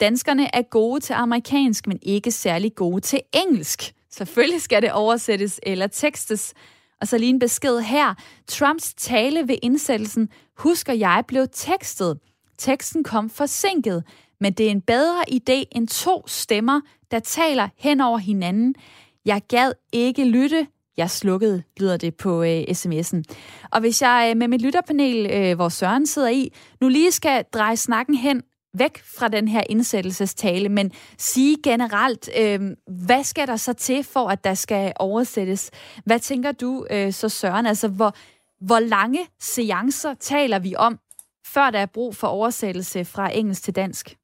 [0.00, 3.94] Danskerne er gode til amerikansk, men ikke særlig gode til engelsk.
[4.10, 6.54] Selvfølgelig skal det oversættes eller tekstes.
[7.00, 8.14] Og så lige en besked her.
[8.48, 12.18] Trumps tale ved indsættelsen, husker jeg, blev tekstet.
[12.58, 14.04] Teksten kom forsinket,
[14.42, 18.74] men det er en bedre idé end to stemmer, der taler hen over hinanden.
[19.24, 20.66] Jeg gad ikke lytte.
[20.96, 23.22] Jeg slukkede, lyder det på øh, sms'en.
[23.72, 27.44] Og hvis jeg øh, med mit lytterpanel, øh, hvor Søren sidder i, nu lige skal
[27.52, 28.42] dreje snakken hen
[28.78, 34.28] væk fra den her indsættelsestale, men sige generelt, øh, hvad skal der så til for,
[34.28, 35.70] at der skal oversættes?
[36.04, 37.66] Hvad tænker du øh, så, Søren?
[37.66, 38.14] Altså, hvor,
[38.60, 40.98] hvor lange seancer taler vi om,
[41.46, 44.16] før der er brug for oversættelse fra engelsk til dansk?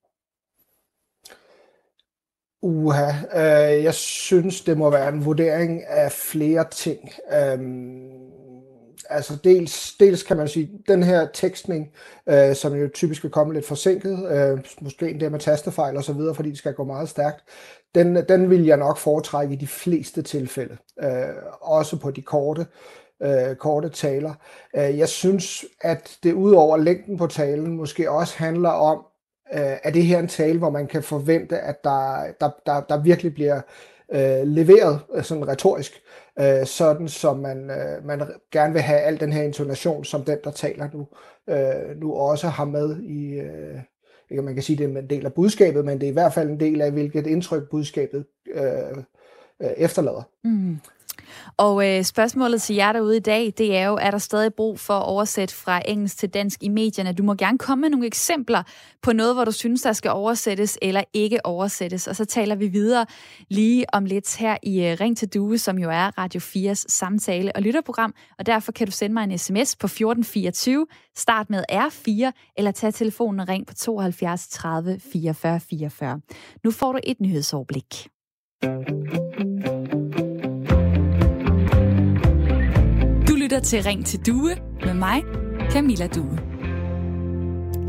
[2.63, 7.11] Uha, øh, jeg synes, det må være en vurdering af flere ting.
[7.33, 8.11] Øhm,
[9.11, 11.93] altså dels, dels kan man sige, den her tekstning,
[12.29, 16.05] øh, som jo typisk vil komme lidt forsinket, øh, måske en der med tastefejl og
[16.05, 17.45] så videre, fordi det skal gå meget stærkt,
[17.95, 22.67] den, den vil jeg nok foretrække i de fleste tilfælde, øh, også på de korte,
[23.23, 24.35] øh, korte taler.
[24.77, 29.05] Øh, jeg synes, at det udover længden på talen måske også handler om,
[29.55, 33.03] øh, er det her en tale, hvor man kan forvente, at der, der, der, der
[33.03, 33.61] virkelig bliver
[34.13, 35.93] øh, leveret øh, sådan retorisk,
[36.41, 40.39] øh, sådan som man, øh, man gerne vil have al den her intonation, som den,
[40.45, 41.07] der taler nu,
[41.49, 43.79] øh, nu også har med i, øh,
[44.31, 46.35] ikke man kan sige, det er en del af budskabet, men det er i hvert
[46.35, 48.63] fald en del af, hvilket indtryk budskabet øh,
[49.63, 50.23] øh, efterlader.
[50.45, 50.77] Mm.
[51.57, 54.81] Og øh, spørgsmålet til jer derude i dag, det er jo, er der stadig brug
[54.81, 57.13] for at oversætte fra engelsk til dansk i medierne?
[57.13, 58.63] Du må gerne komme med nogle eksempler
[59.03, 62.07] på noget, hvor du synes, der skal oversættes eller ikke oversættes.
[62.07, 63.07] Og så taler vi videre
[63.49, 67.57] lige om lidt her i øh, Ring til Due, som jo er Radio 4's samtale-
[67.57, 68.15] og lytterprogram.
[68.39, 72.95] Og derfor kan du sende mig en sms på 1424, start med R4, eller tag
[72.95, 76.21] telefonen og ring på 72 30 44 44.
[76.65, 78.09] Nu får du et nyhedsoverblik.
[83.49, 85.23] Lytter til Ring til Due med mig,
[85.71, 86.39] Camilla Due.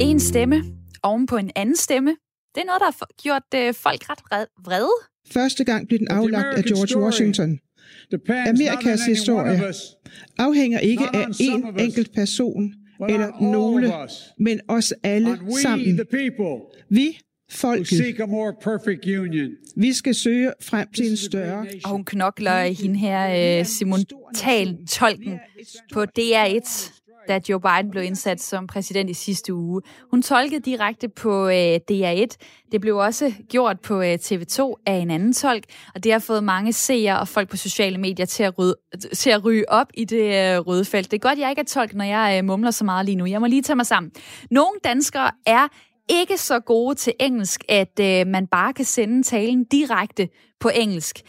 [0.02, 0.64] En stemme
[1.04, 2.10] oven på en anden stemme,
[2.56, 4.92] det er noget, der har gjort øh, folk ret vrede.
[5.32, 7.60] Første gang blev den aflagt af George Washington.
[8.30, 9.74] Amerikas historie
[10.38, 12.74] afhænger ikke af en enkelt person
[13.10, 13.94] eller nogle,
[14.38, 16.00] men os alle sammen.
[16.90, 17.20] Vi
[17.52, 17.98] folket.
[19.76, 21.66] Vi skal søge frem til en større...
[21.84, 24.00] Og hun knokler hende her, øh, Simon
[24.36, 25.40] Tal, tolken
[25.94, 26.92] på DR1,
[27.30, 29.82] da Joe Biden blev indsat som præsident i sidste uge.
[30.12, 32.28] Hun tolkede direkte på øh, DR1.
[32.72, 35.64] Det blev også gjort på øh, TV2 af en anden tolk,
[35.96, 38.76] og det har fået mange seere og folk på sociale medier til at, rydde,
[39.14, 41.12] til at ryge op i det øh, røde felt.
[41.12, 43.26] Det er godt, jeg ikke er tolk, når jeg øh, mumler så meget lige nu.
[43.26, 44.12] Jeg må lige tage mig sammen.
[44.52, 45.68] Nogle danskere er
[46.10, 51.22] ikke så gode til engelsk, at øh, man bare kan sende talen direkte på engelsk.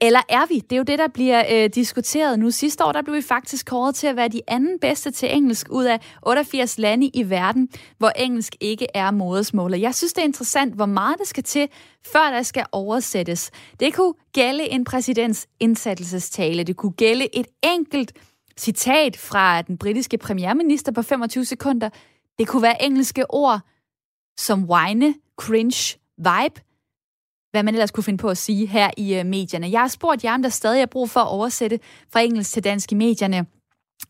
[0.00, 0.54] Eller er vi?
[0.58, 2.50] Det er jo det, der bliver øh, diskuteret nu.
[2.50, 5.66] Sidste år der blev vi faktisk kåret til at være de anden bedste til engelsk
[5.70, 9.80] ud af 88 lande i verden, hvor engelsk ikke er modersmålet.
[9.80, 11.68] Jeg synes, det er interessant, hvor meget det skal til,
[12.12, 13.50] før der skal oversættes.
[13.80, 16.64] Det kunne gælde en præsidents indsættelsestale.
[16.64, 18.12] Det kunne gælde et enkelt
[18.58, 21.90] citat fra den britiske premierminister på 25 sekunder.
[22.38, 23.60] Det kunne være engelske ord,
[24.38, 26.60] som whine, cringe, vibe,
[27.50, 29.70] hvad man ellers kunne finde på at sige her i øh, medierne.
[29.70, 31.80] Jeg har spurgt jer, om der stadig er brug for at oversætte
[32.12, 33.46] fra engelsk til dansk i medierne,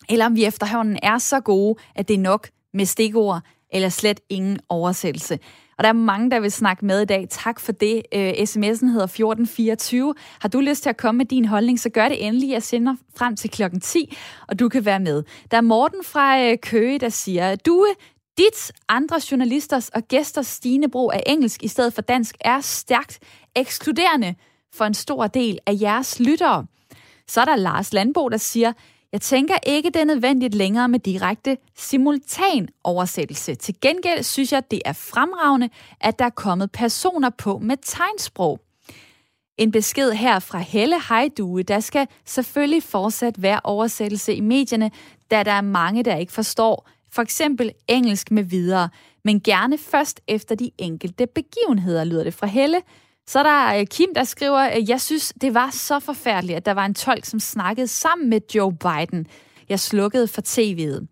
[0.08, 3.40] eller om vi efterhånden er så gode, at det er nok med stikord,
[3.72, 5.38] eller slet ingen oversættelse.
[5.78, 7.26] Og der er mange, der vil snakke med i dag.
[7.30, 8.02] Tak for det.
[8.14, 10.14] Øh, Sms'en hedder 1424.
[10.40, 12.50] Har du lyst til at komme med din holdning, så gør det endelig.
[12.50, 14.16] Jeg sender frem til klokken 10,
[14.48, 15.22] og du kan være med.
[15.50, 17.86] Der er Morten fra øh, Køge, der siger, du
[18.38, 23.18] dit, andre journalisters og gæsters stigende brug af engelsk i stedet for dansk er stærkt
[23.54, 24.34] ekskluderende
[24.74, 26.66] for en stor del af jeres lyttere.
[27.28, 28.72] Så er der Lars Landbo, der siger,
[29.12, 33.54] jeg tænker ikke, det er nødvendigt længere med direkte simultan oversættelse.
[33.54, 35.68] Til gengæld synes jeg, det er fremragende,
[36.00, 38.60] at der er kommet personer på med tegnsprog.
[39.58, 44.90] En besked her fra Helle Hejdue, der skal selvfølgelig fortsat være oversættelse i medierne,
[45.30, 48.88] da der er mange, der ikke forstår for eksempel engelsk med videre,
[49.24, 52.80] men gerne først efter de enkelte begivenheder, lyder det fra Helle.
[53.26, 56.66] Så er der øh, Kim, der skriver, øh, jeg synes, det var så forfærdeligt, at
[56.66, 59.26] der var en tolk, som snakkede sammen med Joe Biden.
[59.68, 61.06] Jeg slukkede for tv'et.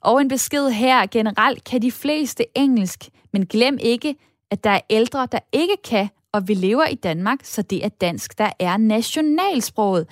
[0.00, 4.14] Og en besked her, generelt kan de fleste engelsk, men glem ikke,
[4.50, 7.88] at der er ældre, der ikke kan, og vi lever i Danmark, så det er
[7.88, 10.08] dansk, der er nationalsproget.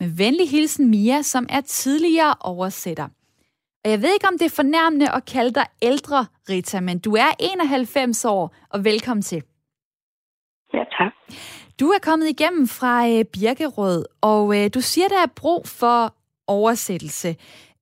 [0.00, 3.08] Med venlig hilsen Mia, som er tidligere oversætter.
[3.84, 7.10] Og jeg ved ikke, om det er fornærmende at kalde dig ældre, Rita, men du
[7.14, 9.42] er 91 år, og velkommen til.
[10.74, 11.12] Ja, tak.
[11.80, 16.14] Du er kommet igennem fra øh, Birkerød, og øh, du siger, der er brug for
[16.46, 17.28] oversættelse.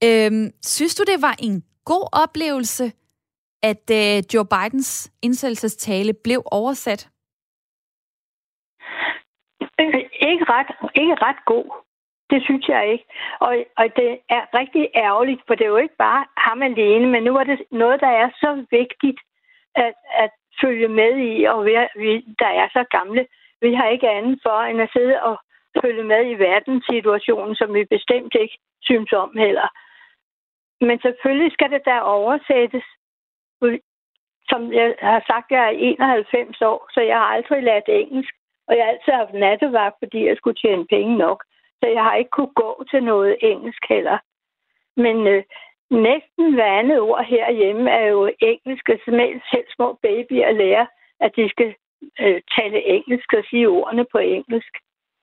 [0.04, 2.92] Øhm, synes du, det var en god oplevelse,
[3.62, 7.10] at øh, Joe Bidens indsættelsestale blev oversat?
[10.30, 10.70] Ikke ret,
[11.02, 11.87] ikke ret god.
[12.30, 13.04] Det synes jeg ikke.
[13.40, 17.22] Og, og det er rigtig ærgerligt, for det er jo ikke bare ham alene, men
[17.22, 19.20] nu er det noget, der er så vigtigt
[19.74, 23.26] at, at følge med i, og vi, vi, der er så gamle.
[23.60, 25.38] Vi har ikke andet for, end at sidde og
[25.82, 29.68] følge med i verdenssituationen, som vi bestemt ikke synes om heller.
[30.80, 32.84] Men selvfølgelig skal det der oversættes.
[34.50, 38.34] Som jeg har sagt, jeg er 91 år, så jeg har aldrig lært engelsk.
[38.68, 41.44] Og jeg har altid haft nattevagt, fordi jeg skulle tjene penge nok
[41.80, 44.18] så jeg har ikke kunne gå til noget engelsk heller.
[44.96, 45.42] Men øh,
[45.90, 48.98] næsten hver andet ord herhjemme er jo engelsk, og
[49.52, 50.86] selv små babyer lærer,
[51.20, 51.74] at de skal
[52.20, 54.72] øh, tale engelsk og sige ordene på engelsk.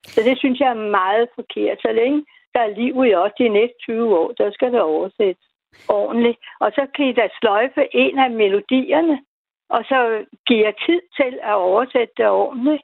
[0.03, 1.81] Så det synes jeg er meget forkert.
[1.81, 5.47] Så længe der er liv i os de næste 20 år, der skal det oversættes
[5.89, 6.37] ordentligt.
[6.59, 9.17] Og så kan I da sløjfe en af melodierne,
[9.69, 12.83] og så giver tid til at oversætte det ordentligt.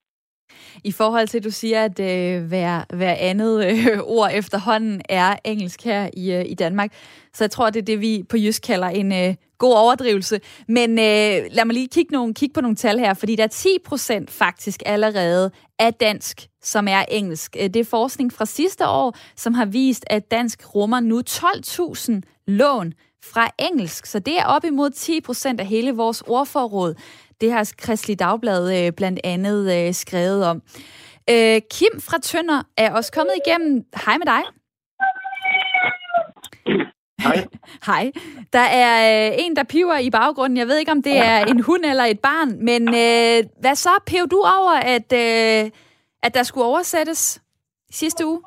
[0.84, 5.36] I forhold til, at du siger, at øh, hver, hver andet øh, ord efterhånden er
[5.44, 6.94] engelsk her i, øh, i Danmark,
[7.34, 10.40] så jeg tror, det er det, vi på jysk kalder en øh, god overdrivelse.
[10.68, 13.48] Men øh, lad mig lige kigge, nogle, kigge på nogle tal her, fordi der er
[13.48, 17.56] 10 procent faktisk allerede af dansk, som er engelsk.
[17.60, 22.22] Øh, det er forskning fra sidste år, som har vist, at dansk rummer nu 12.000
[22.48, 24.06] lån fra engelsk.
[24.06, 26.96] Så det er op imod 10 procent af hele vores ordforråd.
[27.42, 30.58] Det har Kristelig Dagblad øh, blandt andet øh, skrevet om.
[31.30, 33.86] Øh, Kim fra Tønder er også kommet igennem.
[34.06, 34.44] Hej med dig.
[37.26, 37.38] Hej.
[37.90, 38.12] Hej.
[38.54, 38.94] Der er
[39.28, 40.58] øh, en, der piver i baggrunden.
[40.58, 43.94] Jeg ved ikke, om det er en hund eller et barn, men øh, hvad så?
[44.08, 45.72] Pev du over, at, øh,
[46.24, 47.42] at der skulle oversættes
[47.92, 48.42] sidste uge?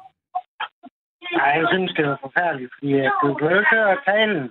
[1.33, 4.51] Nej, jeg synes, det var forfærdeligt, fordi du kan jo ikke høre talen.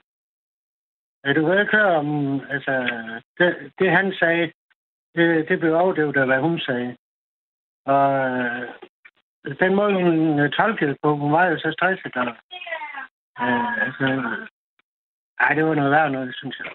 [1.26, 2.74] Ja, Du kan ikke høre om, altså,
[3.38, 4.52] det, det han sagde,
[5.16, 6.98] det, det blev afdøvet af, hvad hun sagde.
[7.86, 8.70] Og øh,
[9.60, 12.16] den måde, hun øh, tolkede på, hun var jo så stresset.
[12.16, 12.28] Og,
[13.42, 14.06] øh, altså,
[15.40, 16.72] ej, det var noget værd noget, synes jeg.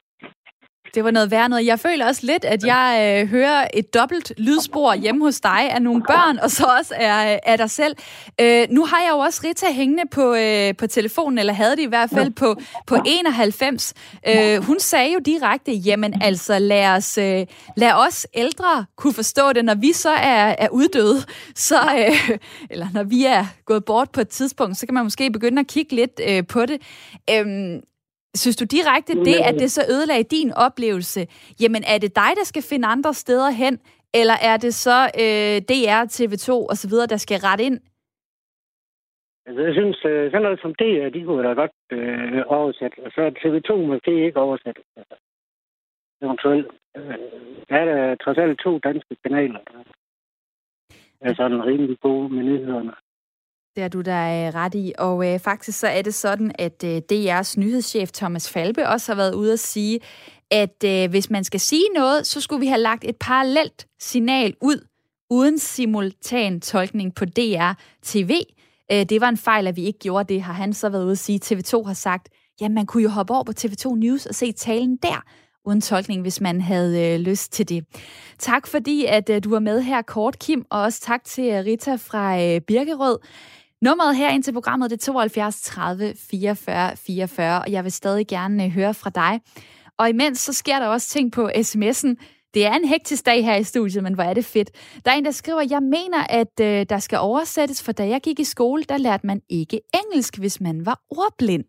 [0.99, 1.67] Det var noget værd noget.
[1.67, 5.83] Jeg føler også lidt, at jeg øh, hører et dobbelt lydspor hjemme hos dig af
[5.83, 7.97] nogle børn, og så også er, af dig selv.
[8.41, 11.83] Øh, nu har jeg jo også Rita hængende på, øh, på telefonen, eller havde det
[11.83, 12.57] i hvert fald på,
[12.87, 13.95] på 91.
[14.29, 19.53] Øh, hun sagde jo direkte, jamen altså lad os, øh, lad os ældre kunne forstå
[19.53, 21.23] det, når vi så er, er uddøde,
[21.55, 22.39] så, øh,
[22.71, 25.67] eller når vi er gået bort på et tidspunkt, så kan man måske begynde at
[25.67, 26.83] kigge lidt øh, på det.
[27.31, 27.81] Øh,
[28.35, 31.21] Synes du direkte det, at det så ødelagde din oplevelse?
[31.63, 33.81] Jamen, er det dig, der skal finde andre steder hen,
[34.15, 37.81] eller er det så øh, DR, TV2 osv., der skal rette ind?
[39.47, 43.11] Altså, jeg synes, øh, sådan noget som DR, de kunne da godt øh, oversætte, og
[43.13, 44.83] så TV2 måske ikke oversætte.
[44.97, 45.15] Altså,
[46.23, 46.71] eventuelt.
[46.97, 47.19] Øh,
[47.69, 49.61] der er der trods alt to danske kanaler,
[51.21, 52.95] der er sådan rimelig gode med nyhederne.
[53.79, 54.93] Det er du der ret i.
[54.99, 59.17] Og øh, faktisk så er det sådan, at øh, DR's nyhedschef Thomas Falbe også har
[59.17, 60.01] været ude at sige,
[60.51, 64.55] at øh, hvis man skal sige noget, så skulle vi have lagt et parallelt signal
[64.61, 64.87] ud,
[65.31, 68.31] uden simultan tolkning på DR TV.
[68.93, 71.13] Øh, det var en fejl, at vi ikke gjorde det, har han så været ude
[71.13, 71.41] at sige.
[71.45, 72.29] TV2 har sagt,
[72.61, 75.23] ja, man kunne jo hoppe over på TV2 News og se talen der,
[75.65, 77.85] uden tolkning, hvis man havde øh, lyst til det.
[78.39, 81.65] Tak fordi, at øh, du var med her kort, Kim, og også tak til øh,
[81.65, 83.19] Rita fra øh, Birkerød.
[83.83, 88.27] Nummeret her ind til programmet det er 72 30 44 44, og jeg vil stadig
[88.27, 89.41] gerne øh, høre fra dig.
[89.99, 92.15] Og imens så sker der også ting på sms'en.
[92.55, 94.71] Det er en hektisk dag her i studiet, men hvor er det fedt.
[95.05, 98.21] Der er en, der skriver, jeg mener, at øh, der skal oversættes, for da jeg
[98.21, 101.65] gik i skole, der lærte man ikke engelsk, hvis man var ordblind.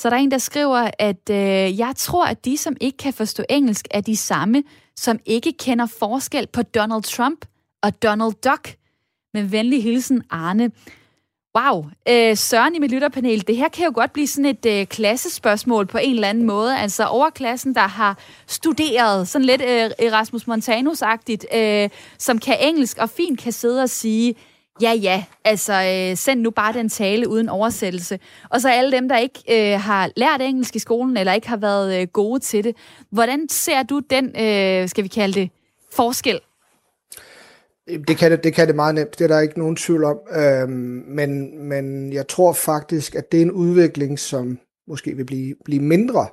[0.00, 3.12] Så der er en, der skriver, at øh, jeg tror, at de, som ikke kan
[3.12, 4.62] forstå engelsk, er de samme,
[4.96, 7.44] som ikke kender forskel på Donald Trump
[7.82, 8.74] og Donald Duck.
[9.34, 10.70] Med venlig hilsen, Arne.
[11.56, 11.84] Wow.
[12.08, 15.86] Øh, Søren i mit lytterpanel, det her kan jo godt blive sådan et øh, klassespørgsmål
[15.86, 16.78] på en eller anden måde.
[16.78, 23.10] Altså overklassen, der har studeret sådan lidt øh, Erasmus Montanus-agtigt, øh, som kan engelsk og
[23.10, 24.34] fint kan sidde og sige,
[24.80, 28.18] ja ja, altså øh, send nu bare den tale uden oversættelse.
[28.50, 31.56] Og så alle dem, der ikke øh, har lært engelsk i skolen, eller ikke har
[31.56, 32.76] været øh, gode til det.
[33.10, 35.50] Hvordan ser du den, øh, skal vi kalde det,
[35.92, 36.40] forskel
[38.08, 40.18] det kan det, det kan det meget nemt, det er der ikke nogen tvivl om.
[40.36, 45.54] Øhm, men, men jeg tror faktisk, at det er en udvikling, som måske vil blive,
[45.64, 46.26] blive mindre.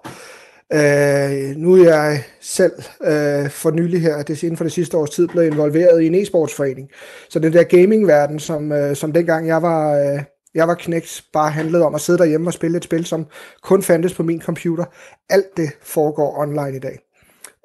[0.73, 5.09] Øh, nu er jeg selv øh, for nylig her, det inden for det sidste års
[5.09, 6.89] tid, blevet involveret i en e-sportsforening.
[7.29, 10.23] Så den der gamingverden, som, øh, som dengang jeg var, øh,
[10.55, 13.25] jeg var knægt, bare handlede om at sidde derhjemme og spille et spil, som
[13.61, 14.85] kun fandtes på min computer.
[15.29, 16.99] Alt det foregår online i dag.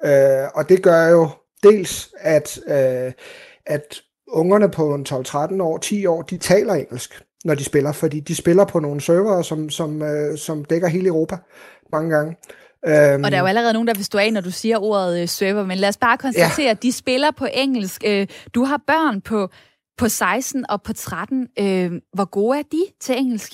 [0.05, 1.29] Øh, og det gør jo
[1.63, 3.11] dels, at øh,
[3.65, 8.35] at ungerne på 12-13 år, 10 år, de taler engelsk, når de spiller, fordi de
[8.35, 11.37] spiller på nogle servere, som, som, øh, som dækker hele Europa
[11.91, 12.35] mange gange.
[12.87, 15.21] Um, og der er jo allerede nogen, der vil stå af, når du siger ordet
[15.21, 16.71] øh, server, men lad os bare konstatere, ja.
[16.71, 18.03] at de spiller på engelsk.
[18.07, 19.49] Øh, du har børn på,
[19.97, 21.47] på 16 og på 13.
[21.59, 23.53] Øh, hvor gode er de til engelsk?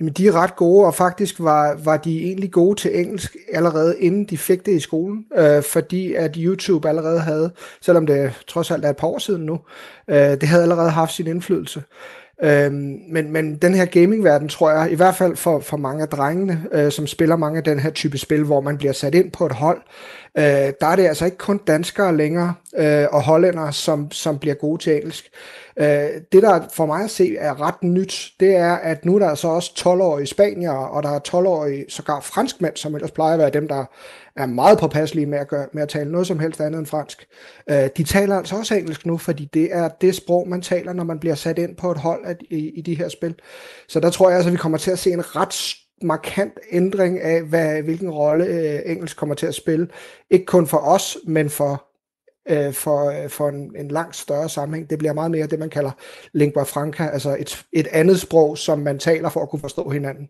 [0.00, 4.00] Jamen, de er ret gode, og faktisk var, var de egentlig gode til engelsk allerede
[4.00, 8.70] inden de fik det i skolen, øh, fordi at YouTube allerede havde, selvom det trods
[8.70, 9.60] alt er et par år siden nu,
[10.10, 11.82] øh, det havde allerede haft sin indflydelse.
[12.42, 16.08] Øh, men, men den her gamingverden, tror jeg, i hvert fald for, for mange af
[16.08, 19.30] drengene, øh, som spiller mange af den her type spil, hvor man bliver sat ind
[19.30, 19.82] på et hold,
[20.38, 24.54] øh, der er det altså ikke kun danskere længere, øh, og hollændere, som, som bliver
[24.54, 25.30] gode til engelsk.
[25.76, 29.18] Øh, det, der for mig at se er ret nyt, det er, at nu er
[29.18, 33.38] der så også 12-årige spanier, og der er 12-årige sågar franskmænd, som ellers plejer at
[33.38, 33.84] være dem, der
[34.36, 37.26] er meget påpasselige med at, gøre, med at tale noget som helst andet end fransk.
[37.70, 41.04] Øh, de taler altså også engelsk nu, fordi det er det sprog, man taler, når
[41.04, 43.34] man bliver sat ind på et hold at, i, i de her spil.
[43.88, 45.52] Så der tror jeg altså, at vi kommer til at se en ret
[46.02, 49.88] markant ændring af, hvad, hvilken rolle øh, engelsk kommer til at spille.
[50.30, 51.86] Ikke kun for os, men for
[52.48, 54.90] øh, for, øh, for en, en langt større sammenhæng.
[54.90, 55.90] Det bliver meget mere det, man kalder
[56.32, 60.28] lingua franca, altså et, et andet sprog, som man taler for at kunne forstå hinanden.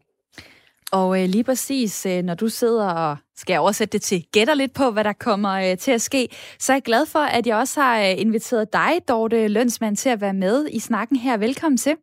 [0.93, 4.75] Og øh, lige præcis, øh, når du sidder og skal oversætte det til gætter lidt
[4.75, 7.57] på, hvad der kommer øh, til at ske, så er jeg glad for, at jeg
[7.57, 11.37] også har øh, inviteret dig, Dorte Lønsmand, til at være med i snakken her.
[11.37, 11.97] Velkommen til.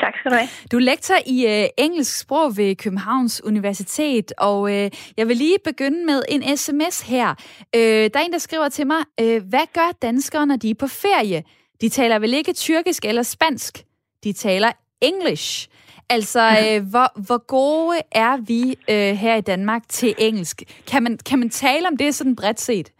[0.00, 0.48] Tak skal du have.
[0.72, 5.58] Du er lektor i øh, engelsk sprog ved Københavns Universitet, og øh, jeg vil lige
[5.64, 7.34] begynde med en sms her.
[7.76, 10.74] Øh, der er en, der skriver til mig, øh, hvad gør danskere, når de er
[10.74, 11.42] på ferie?
[11.80, 13.84] De taler vel ikke tyrkisk eller spansk?
[14.24, 15.68] De taler engelsk.
[16.08, 20.62] Altså, øh, hvor, hvor gode er vi øh, her i Danmark til engelsk?
[20.86, 22.92] Kan man, kan man tale om det sådan bredt set?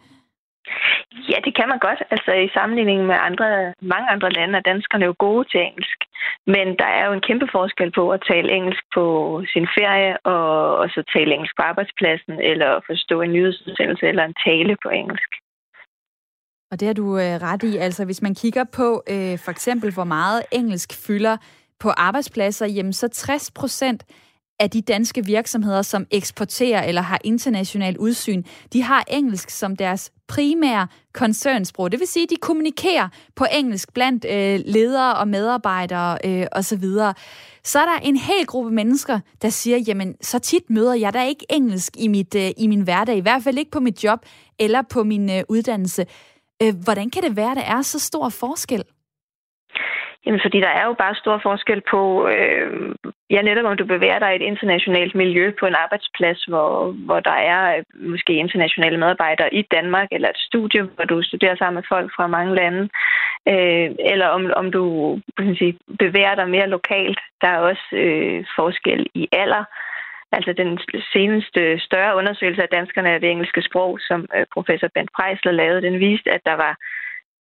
[1.31, 2.01] Ja, det kan man godt.
[2.11, 5.99] Altså i sammenligning med andre, mange andre lande er danskerne jo gode til engelsk.
[6.47, 9.05] Men der er jo en kæmpe forskel på at tale engelsk på
[9.53, 14.37] sin ferie, og, og så tale engelsk på arbejdspladsen, eller forstå en nyhedsudsendelse eller en
[14.47, 15.31] tale på engelsk.
[16.71, 17.77] Og det har du øh, ret i.
[17.77, 21.37] Altså hvis man kigger på øh, for eksempel, hvor meget engelsk fylder
[21.81, 24.05] på arbejdspladser, jamen så 60 procent
[24.61, 28.43] af de danske virksomheder, som eksporterer eller har international udsyn,
[28.73, 31.93] de har engelsk som deres primære koncernsprog.
[31.93, 36.85] Det vil sige, at de kommunikerer på engelsk blandt øh, ledere og medarbejdere øh, osv.
[37.65, 41.27] Så er der en hel gruppe mennesker, der siger, jamen så tit møder jeg da
[41.27, 44.19] ikke engelsk i, mit, øh, i min hverdag, i hvert fald ikke på mit job
[44.59, 46.07] eller på min øh, uddannelse.
[46.63, 48.85] Øh, hvordan kan det være, at der er så stor forskel?
[50.27, 52.95] Jamen, fordi der er jo bare stor forskel på, øh,
[53.31, 57.21] ja, netop om du bevæger dig i et internationalt miljø på en arbejdsplads, hvor, hvor
[57.21, 61.75] der er øh, måske internationale medarbejdere i Danmark, eller et studie, hvor du studerer sammen
[61.75, 62.83] med folk fra mange lande,
[63.49, 64.85] øh, eller om, om du
[65.39, 67.21] kan sige, bevæger dig mere lokalt.
[67.41, 69.65] Der er også øh, forskel i alder.
[70.33, 70.79] Altså den
[71.13, 75.83] seneste større undersøgelse af danskerne af det engelske sprog, som øh, professor Bent Preisler lavede,
[75.83, 76.75] den viste, at der var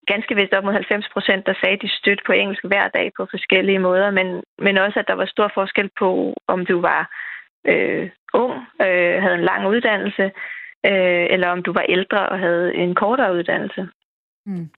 [0.07, 3.11] ganske vist op mod 90 procent, der sagde, at de stødte på engelsk hver dag
[3.17, 7.03] på forskellige måder, men, men også, at der var stor forskel på, om du var
[7.67, 8.53] øh, ung,
[8.87, 10.25] øh, havde en lang uddannelse,
[10.87, 13.89] øh, eller om du var ældre og havde en kortere uddannelse.
[14.47, 14.71] Mm.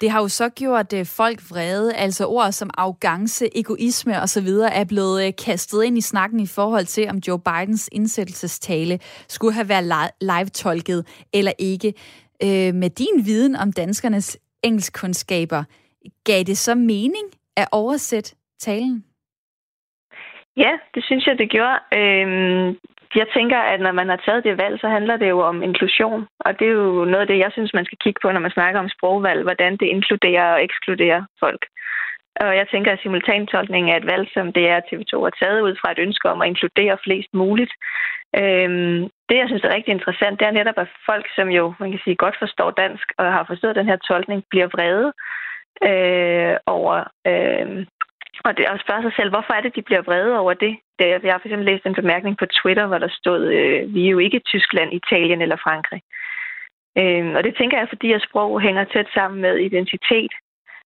[0.00, 4.48] Det har jo så gjort øh, folk vrede, altså ord som arrogance, egoisme osv.
[4.72, 9.54] er blevet øh, kastet ind i snakken i forhold til, om Joe Bidens indsættelsestale skulle
[9.54, 11.92] have været live-tolket eller ikke
[12.42, 15.64] øh, med din viden om danskernes engelskkundskaber,
[16.24, 17.26] gav det så mening
[17.56, 19.04] at oversætte talen?
[20.56, 21.78] Ja, det synes jeg, det gjorde.
[21.98, 22.66] Øhm,
[23.14, 26.26] jeg tænker, at når man har taget det valg, så handler det jo om inklusion.
[26.40, 28.56] Og det er jo noget af det, jeg synes, man skal kigge på, når man
[28.56, 31.62] snakker om sprogvalg, hvordan det inkluderer og ekskluderer folk.
[32.40, 35.74] Og jeg tænker, at simultantolkning er et valg, som det er TV2 har taget ud
[35.80, 37.72] fra et ønske om at inkludere flest muligt.
[38.40, 41.90] Øhm, det, jeg synes er rigtig interessant, det er netop, at folk, som jo man
[41.90, 45.12] kan sige, godt forstår dansk og har forstået den her tolkning, bliver vrede
[45.90, 46.94] øh, over...
[47.26, 47.86] Øh,
[48.44, 50.76] og det og spørge sig selv, hvorfor er det, de bliver vrede over det?
[50.98, 54.06] det jeg har for eksempel læst en bemærkning på Twitter, hvor der stod, øh, vi
[54.06, 56.02] er jo ikke Tyskland, Italien eller Frankrig.
[57.00, 60.32] Øh, og det tænker jeg, fordi at sprog hænger tæt sammen med identitet.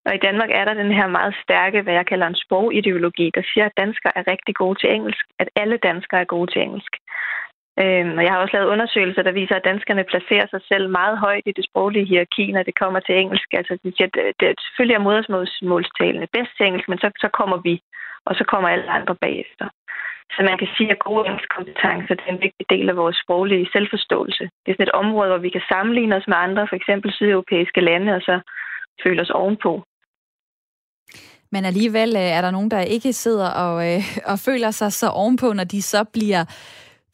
[0.07, 3.43] Og i Danmark er der den her meget stærke, hvad jeg kalder en sprogideologi, der
[3.53, 5.25] siger, at danskere er rigtig gode til engelsk.
[5.39, 6.93] At alle danskere er gode til engelsk.
[7.83, 11.19] Øhm, og jeg har også lavet undersøgelser, der viser, at danskerne placerer sig selv meget
[11.19, 13.49] højt i det sproglige hierarki, når det kommer til engelsk.
[13.53, 17.59] Altså, de siger, at det selvfølgelig er modersmålstalende bedst til engelsk, men så, så kommer
[17.69, 17.75] vi,
[18.27, 19.67] og så kommer alle andre bagefter.
[20.35, 24.45] Så man kan sige, at gode engelskkompetencer er en vigtig del af vores sproglige selvforståelse.
[24.63, 27.81] Det er sådan et område, hvor vi kan sammenligne os med andre, for eksempel sydeuropæiske
[27.81, 28.41] lande, og så
[29.03, 29.73] føle os ovenpå.
[31.53, 35.09] Men alligevel øh, er der nogen, der ikke sidder og, øh, og føler sig så
[35.09, 36.45] ovenpå, når de så bliver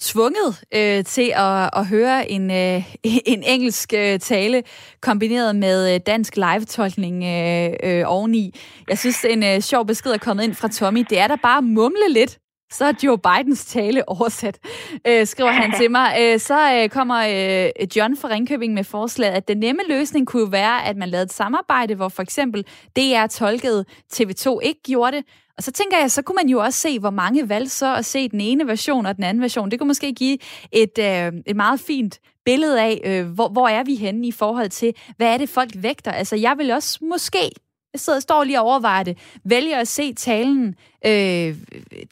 [0.00, 2.94] tvunget øh, til at, at høre en, øh,
[3.32, 4.62] en engelsk øh, tale
[5.00, 8.54] kombineret med øh, dansk live-tolkning øh, øh, oveni.
[8.88, 11.06] Jeg synes, en øh, sjov besked er kommet ind fra Tommy.
[11.10, 12.38] Det er da bare mumle lidt.
[12.72, 14.58] Så er Joe Bidens tale oversat,
[15.06, 16.16] øh, skriver han til mig.
[16.20, 20.52] Øh, så øh, kommer øh, John fra Ringkøbing med forslaget, at den nemme løsning kunne
[20.52, 22.64] være, at man lavede et samarbejde, hvor for eksempel
[22.96, 23.84] DR tolkede,
[24.14, 25.24] TV2 ikke gjorde det.
[25.56, 28.04] Og så tænker jeg, så kunne man jo også se, hvor mange valg så at
[28.04, 29.70] se den ene version og den anden version.
[29.70, 30.38] Det kunne måske give
[30.72, 34.68] et, øh, et meget fint billede af, øh, hvor, hvor er vi henne i forhold
[34.68, 36.12] til, hvad er det folk vægter.
[36.12, 37.50] Altså jeg vil også måske
[37.94, 40.74] jeg sidder, står lige og overvejer det, vælger at se talen
[41.06, 41.56] øh,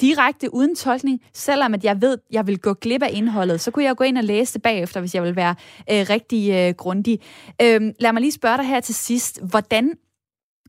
[0.00, 3.84] direkte uden tolkning, selvom at jeg ved, jeg vil gå glip af indholdet, så kunne
[3.84, 5.54] jeg gå ind og læse det bagefter, hvis jeg vil være
[5.90, 7.20] øh, rigtig øh, grundig.
[7.62, 9.92] Øh, lad mig lige spørge dig her til sidst, hvordan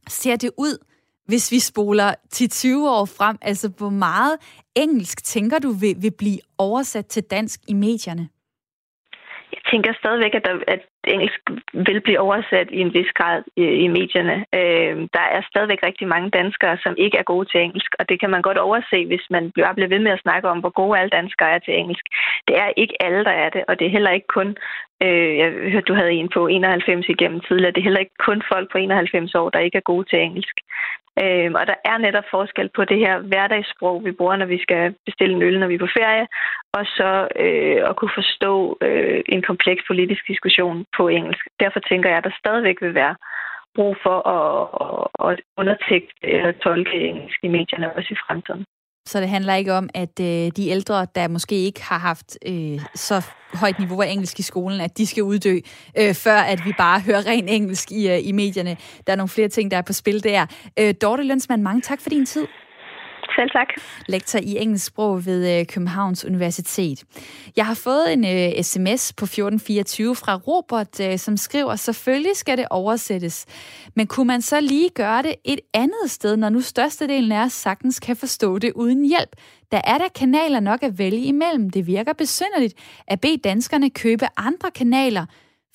[0.10, 0.78] ser det ud,
[1.26, 3.38] hvis vi spoler til 20 år frem?
[3.42, 4.36] Altså, hvor meget
[4.76, 8.30] engelsk tænker du vil, vil blive oversat til dansk i medierne?
[9.74, 10.82] Jeg tænker stadigvæk, at, der, at
[11.16, 11.40] engelsk
[11.88, 14.38] vil blive oversat i en vis grad i, i medierne.
[14.60, 18.20] Øh, der er stadigvæk rigtig mange danskere, som ikke er gode til engelsk, og det
[18.20, 21.00] kan man godt overse, hvis man bliver, bliver ved med at snakke om, hvor gode
[21.00, 22.06] alle danskere er til engelsk.
[22.48, 24.50] Det er ikke alle, der er det, og det er heller ikke kun,
[25.04, 28.42] øh, jeg hørte, du havde en på 91 igennem tidligere, det er heller ikke kun
[28.52, 30.58] folk på 91 år, der ikke er gode til engelsk.
[31.22, 34.96] Øh, og der er netop forskel på det her hverdagssprog, vi bruger, når vi skal
[35.06, 36.28] bestille en øl, når vi er på ferie,
[36.78, 41.44] og så øh, at kunne forstå øh, en kompleks politisk diskussion på engelsk.
[41.60, 43.16] Derfor tænker jeg, at der stadigvæk vil være
[43.76, 48.66] brug for at, at, undertægte eller tolke engelsk i medierne også i fremtiden.
[49.06, 52.82] Så det handler ikke om, at øh, de ældre, der måske ikke har haft øh,
[52.96, 53.22] så
[53.54, 55.60] højt niveau af engelsk i skolen, at de skal uddø,
[55.98, 58.78] øh, før at vi bare hører ren engelsk i, øh, i medierne.
[59.08, 60.46] Der er nogle flere ting, der er på spil der.
[60.80, 62.48] Øh, Dorte Lønsmann, mange tak for din tid.
[63.36, 63.68] Selv tak.
[64.08, 67.04] Lektor i engelsk sprog ved øh, Københavns Universitet.
[67.56, 72.36] Jeg har fået en øh, uh, sms på 1424 fra Robert, uh, som skriver, selvfølgelig
[72.36, 73.46] skal det oversættes.
[73.96, 77.54] Men kunne man så lige gøre det et andet sted, når nu størstedelen af os
[77.54, 79.36] sagtens kan forstå det uden hjælp?
[79.72, 81.70] Der er der kanaler nok at vælge imellem.
[81.70, 82.74] Det virker besynderligt
[83.08, 85.26] at bede danskerne købe andre kanaler,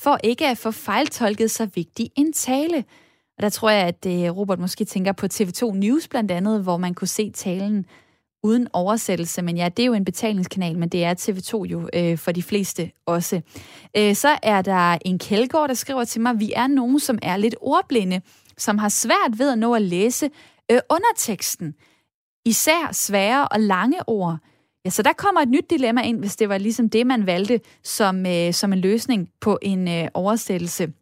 [0.00, 2.84] for ikke at få fejltolket så vigtig en tale.
[3.38, 6.76] Og der tror jeg, at øh, Robert måske tænker på TV2 News blandt andet, hvor
[6.76, 7.86] man kunne se talen
[8.42, 9.42] uden oversættelse.
[9.42, 12.42] Men ja, det er jo en betalingskanal, men det er TV2 jo øh, for de
[12.42, 13.40] fleste også.
[13.96, 17.36] Øh, så er der en Kjeldgaard, der skriver til mig, vi er nogen, som er
[17.36, 18.20] lidt ordblinde,
[18.56, 20.30] som har svært ved at nå at læse
[20.70, 21.74] øh, underteksten.
[22.44, 24.36] Især svære og lange ord.
[24.84, 27.60] Ja, så der kommer et nyt dilemma ind, hvis det var ligesom det, man valgte
[27.82, 30.92] som, øh, som en løsning på en øh, oversættelse.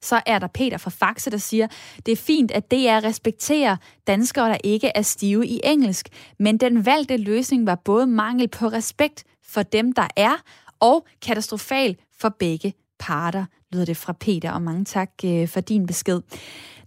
[0.00, 1.66] Så er der Peter fra Faxe, der siger,
[2.06, 3.76] det er fint, at DR respekterer
[4.06, 6.06] danskere, der ikke er stive i engelsk,
[6.38, 10.34] men den valgte løsning var både mangel på respekt for dem, der er,
[10.80, 15.86] og katastrofal for begge parter, lyder det fra Peter, og mange tak øh, for din
[15.86, 16.20] besked.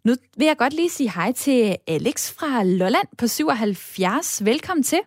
[0.05, 4.45] Nu vil jeg godt lige sige hej til Alex fra Lolland på 77.
[4.45, 4.99] Velkommen til.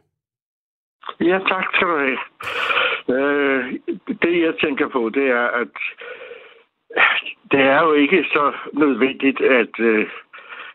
[1.20, 2.18] Ja, tak skal du have.
[3.16, 3.64] Øh,
[4.22, 5.76] det, jeg tænker på, det er, at
[7.52, 10.06] det er jo ikke så nødvendigt, at, øh,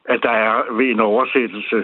[0.06, 1.84] at der er ved en oversættelse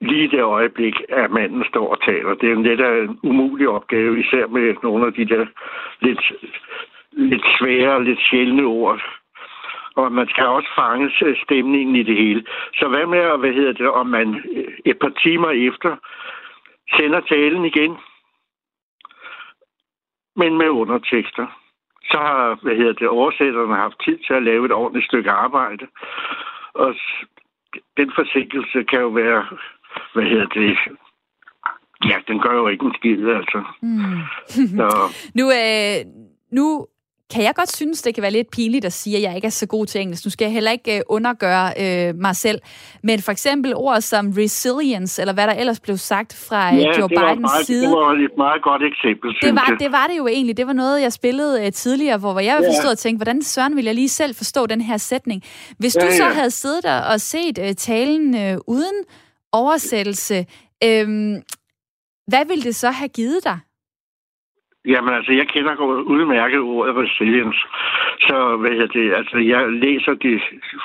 [0.00, 2.34] lige det øjeblik, at manden står og taler.
[2.34, 5.46] Det er en lidt af en umulig opgave, især med nogle af de der
[6.00, 6.32] lidt,
[7.12, 9.00] lidt svære, lidt sjældne ord.
[9.94, 12.44] Og man skal også fange stemningen i det hele.
[12.74, 15.96] Så hvad med, hvad hedder det, om man øh, et par timer efter
[16.96, 17.96] sender talen igen,
[20.36, 21.61] men med undertekster
[22.12, 25.86] så har hvad hedder det, oversætterne haft tid til at lave et ordentligt stykke arbejde.
[26.74, 26.94] Og
[27.96, 29.42] den forsinkelse kan jo være,
[30.14, 30.78] hvad hedder det,
[32.10, 33.62] ja, den gør jo ikke en skid, altså.
[33.82, 34.20] Mm.
[34.48, 34.88] så.
[35.38, 35.98] Nu, øh,
[36.58, 36.86] nu
[37.34, 39.50] kan jeg godt synes, det kan være lidt pinligt at sige, at jeg ikke er
[39.50, 40.24] så god til engelsk.
[40.24, 42.60] Nu skal jeg heller ikke øh, undergøre øh, mig selv.
[43.02, 46.98] Men for eksempel ord som resilience, eller hvad der ellers blev sagt fra øh, ja,
[46.98, 47.82] Joe Bidens meget, side.
[47.82, 50.56] det var et meget godt eksempel, det var, det var det jo egentlig.
[50.56, 52.68] Det var noget, jeg spillede øh, tidligere, hvor jeg ja.
[52.68, 55.42] forstod og tænkte, hvordan søren vil jeg lige selv forstå den her sætning.
[55.78, 56.32] Hvis ja, du så ja.
[56.32, 59.04] havde siddet der og set øh, talen øh, uden
[59.52, 60.46] oversættelse,
[60.84, 61.08] øh,
[62.26, 63.58] hvad ville det så have givet dig?
[64.86, 65.76] Jamen altså, jeg kender
[66.14, 67.60] udmærket ordet resilience.
[68.20, 70.40] Så hvad hedder det, altså, jeg læser de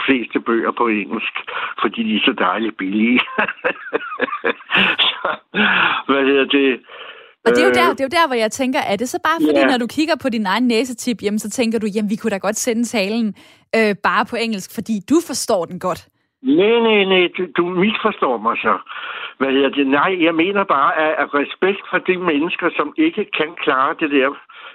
[0.05, 1.33] fleste bøger på engelsk,
[1.81, 3.19] fordi de er så dejligt billige.
[5.09, 5.27] så,
[6.07, 6.79] hvad hedder det,
[7.45, 9.19] og det er, jo der, det er jo der, hvor jeg tænker, er det så
[9.23, 9.71] bare fordi, yeah.
[9.71, 12.37] når du kigger på din egen næsetip, jamen, så tænker du, jamen vi kunne da
[12.37, 13.35] godt sende talen
[13.77, 16.01] øh, bare på engelsk, fordi du forstår den godt.
[16.43, 18.73] Nej, nej, nej, du, du misforstår mig så.
[19.37, 19.87] Hvad hedder det?
[19.87, 24.11] Nej, jeg mener bare, at, at respekt for de mennesker, som ikke kan klare det
[24.11, 24.29] der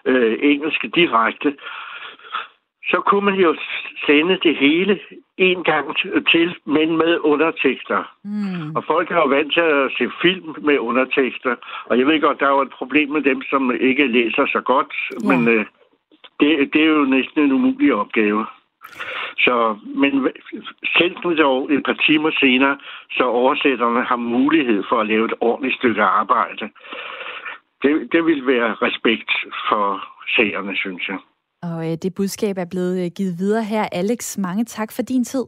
[0.04, 1.54] øh, engelske direkte,
[2.90, 3.56] så kunne man jo
[4.06, 5.00] sende det hele
[5.36, 5.96] en gang
[6.32, 8.00] til, men med undertekster.
[8.24, 8.76] Mm.
[8.76, 11.54] Og folk er jo vant til at se film med undertekster.
[11.86, 14.60] Og jeg ved godt, der er jo et problem med dem, som ikke læser så
[14.60, 14.92] godt.
[15.12, 15.28] Ja.
[15.28, 15.64] Men øh,
[16.40, 18.46] det, det er jo næsten en umulig opgave.
[19.38, 20.12] Så, men
[20.98, 22.78] selv dog et par timer senere,
[23.10, 26.64] så oversætterne har mulighed for at lave et ordentligt stykke arbejde.
[27.82, 29.30] Det, det vil være respekt
[29.68, 29.84] for
[30.36, 31.18] seerne, synes jeg.
[31.62, 33.84] Og øh, det budskab er blevet øh, givet videre her.
[33.92, 35.44] Alex, mange tak for din tid.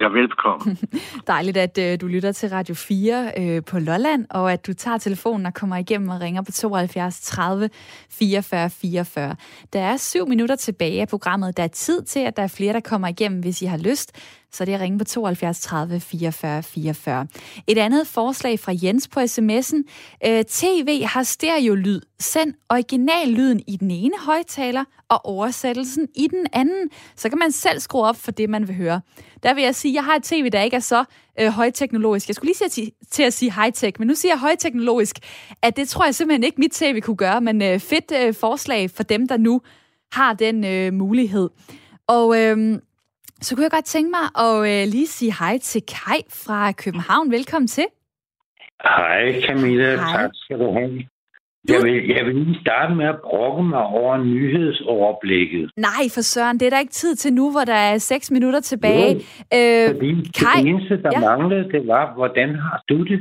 [0.00, 0.78] Ja, velkommen.
[1.26, 4.98] Dejligt, at øh, du lytter til Radio 4 øh, på Lolland, og at du tager
[4.98, 7.70] telefonen og kommer igennem og ringer på 72 30
[8.10, 9.36] 44 44.
[9.72, 11.56] Der er syv minutter tilbage af programmet.
[11.56, 14.12] Der er tid til, at der er flere, der kommer igennem, hvis I har lyst
[14.52, 17.26] så det er at ringe på 72 30 44 44.
[17.66, 19.82] Et andet forslag fra Jens på sms'en.
[20.26, 22.00] Øh, TV har stereolyd.
[22.18, 26.90] Send originallyden i den ene højtaler og oversættelsen i den anden.
[27.16, 29.00] Så kan man selv skrue op for det, man vil høre.
[29.42, 31.04] Der vil jeg sige, at jeg har et tv, der ikke er så
[31.40, 32.28] øh, højteknologisk.
[32.28, 35.18] Jeg skulle lige sige til at sige high-tech, men nu siger jeg højteknologisk,
[35.62, 38.90] at det tror jeg simpelthen ikke mit tv kunne gøre, men øh, fedt øh, forslag
[38.90, 39.60] for dem, der nu
[40.12, 41.48] har den øh, mulighed.
[42.06, 42.78] Og øh,
[43.40, 47.30] så kunne jeg godt tænke mig at øh, lige sige hej til Kai fra København.
[47.30, 47.86] Velkommen til.
[48.82, 50.12] Hej Camilla, hej.
[50.16, 51.06] tak skal du have.
[51.68, 55.70] Jeg vil, jeg vil lige starte med at brokke mig over nyhedsoverblikket.
[55.76, 58.60] Nej, for søren, det er der ikke tid til nu, hvor der er 6 minutter
[58.60, 59.14] tilbage.
[59.14, 59.20] Jo,
[59.54, 61.20] øh, fordi Kai, det eneste, der ja.
[61.20, 63.20] manglede, det var, hvordan har du det?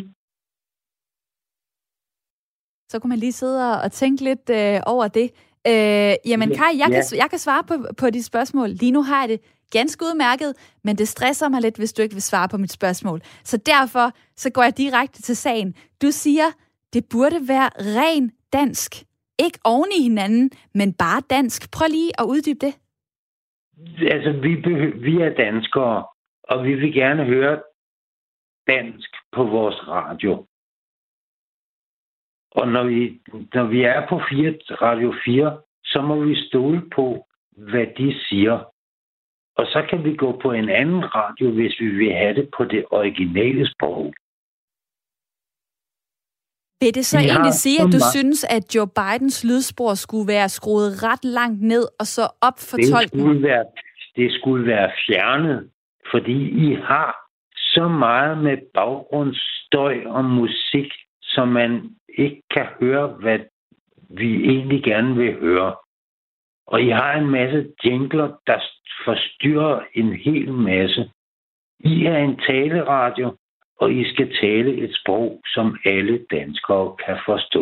[2.92, 5.28] Så kunne man lige sidde og tænke lidt øh, over det.
[5.68, 6.96] Øh, jamen Kai, jeg, ja.
[6.96, 8.70] kan, jeg kan svare på, på de spørgsmål.
[8.70, 9.40] Lige nu har jeg det
[9.72, 10.54] ganske udmærket,
[10.84, 13.20] men det stresser mig lidt, hvis du ikke vil svare på mit spørgsmål.
[13.44, 15.76] Så derfor så går jeg direkte til sagen.
[16.02, 16.48] Du siger,
[16.94, 18.92] det burde være ren dansk.
[19.40, 21.72] Ikke oven i hinanden, men bare dansk.
[21.72, 22.74] Prøv lige at uddybe det.
[24.12, 24.56] Altså, vi,
[25.08, 26.06] vi er danskere,
[26.44, 27.62] og vi vil gerne høre
[28.68, 30.46] dansk på vores radio.
[32.52, 33.20] Og når vi,
[33.54, 34.52] når vi er på 4,
[34.82, 38.72] Radio 4, så må vi stole på, hvad de siger.
[39.60, 42.64] Og så kan vi gå på en anden radio, hvis vi vil have det på
[42.64, 44.14] det originale sprog.
[46.82, 50.50] Vil det så vi egentlig sige, at du synes, at Joe Bidens lydspor skulle være
[50.50, 53.20] skruet ret langt ned og så op for det tolken?
[53.20, 53.66] Skulle være,
[54.16, 55.70] det skulle være fjernet,
[56.12, 56.38] fordi
[56.68, 57.12] I har
[57.56, 60.90] så meget med baggrundsstøj og musik,
[61.22, 61.72] som man
[62.18, 63.40] ikke kan høre, hvad
[64.10, 65.76] vi egentlig gerne vil høre.
[66.72, 68.60] Og I har en masse jingler, der
[69.06, 71.12] forstyrrer en hel masse.
[71.80, 73.38] I er en taleradio,
[73.82, 77.62] og I skal tale et sprog, som alle danskere kan forstå.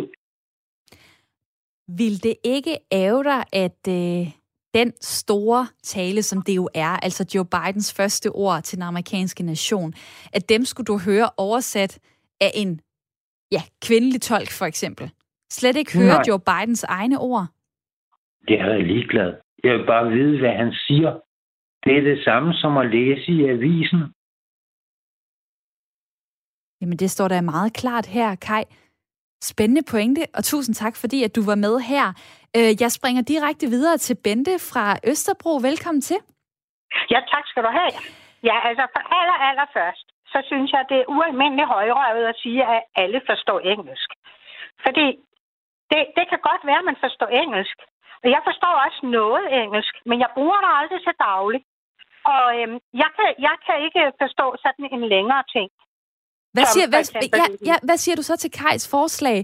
[1.98, 4.26] Vil det ikke ære dig, at øh,
[4.74, 9.42] den store tale, som det jo er, altså Joe Bidens første ord til den amerikanske
[9.42, 9.94] nation,
[10.32, 11.98] at dem skulle du høre oversat
[12.40, 12.80] af en
[13.52, 15.10] ja, kvindelig tolk for eksempel?
[15.50, 16.22] Slet ikke høre Nej.
[16.28, 17.46] Joe Bidens egne ord?
[18.46, 19.30] Det er jeg ligeglad.
[19.64, 21.20] Jeg vil bare vide, hvad han siger.
[21.84, 24.00] Det er det samme som at læse i avisen.
[26.80, 28.64] Jamen, det står der meget klart her, Kai.
[29.42, 32.06] Spændende pointe, og tusind tak, fordi at du var med her.
[32.56, 35.52] Øh, jeg springer direkte videre til Bente fra Østerbro.
[35.68, 36.20] Velkommen til.
[37.12, 37.92] Ja, tak skal du have.
[38.48, 42.60] Ja, altså for aller, aller først, så synes jeg, det er ualmindeligt højrøvet at sige,
[42.74, 44.10] at alle forstår engelsk.
[44.84, 45.06] Fordi
[45.90, 47.78] det, det kan godt være, at man forstår engelsk,
[48.22, 51.64] og jeg forstår også noget engelsk, men jeg bruger det aldrig så dagligt.
[52.34, 55.68] Og øhm, jeg, kan, jeg kan ikke forstå sådan en længere ting.
[56.56, 57.02] Hvad siger, hvad,
[57.40, 59.38] ja, ja, hvad siger du så til Kajs forslag?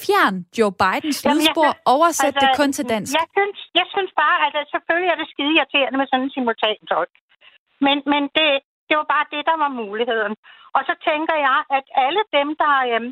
[0.00, 3.12] Fjern Joe Bidens lydspor, oversæt altså, det kun til dansk.
[3.20, 6.34] Jeg synes, jeg synes bare, at altså, selvfølgelig er det skide irriterende med sådan en
[6.34, 7.14] simultantolk.
[7.86, 8.50] Men, men det,
[8.88, 10.34] det var bare det, der var muligheden.
[10.76, 13.10] Og så tænker jeg, at alle dem, der øhm,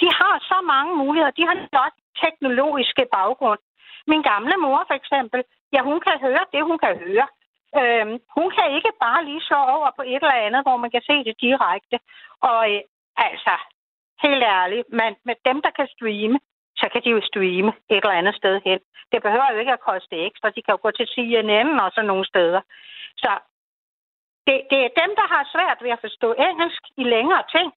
[0.00, 1.32] de har så mange muligheder.
[1.38, 1.54] De har
[1.86, 3.60] også teknologiske baggrund.
[4.06, 5.40] Min gamle mor for eksempel,
[5.74, 7.26] ja, hun kan høre det, hun kan høre.
[7.80, 11.02] Øhm, hun kan ikke bare lige slå over på et eller andet, hvor man kan
[11.02, 11.96] se det direkte.
[12.50, 12.80] Og øh,
[13.16, 13.54] altså,
[14.24, 16.38] helt ærligt, man, med dem, der kan streame,
[16.80, 18.80] så kan de jo streame et eller andet sted hen.
[19.12, 20.50] Det behøver jo ikke at koste ekstra.
[20.50, 22.60] De kan jo gå til CNN og så nogle steder.
[23.22, 23.30] Så
[24.46, 27.72] det, det er dem, der har svært ved at forstå engelsk i længere ting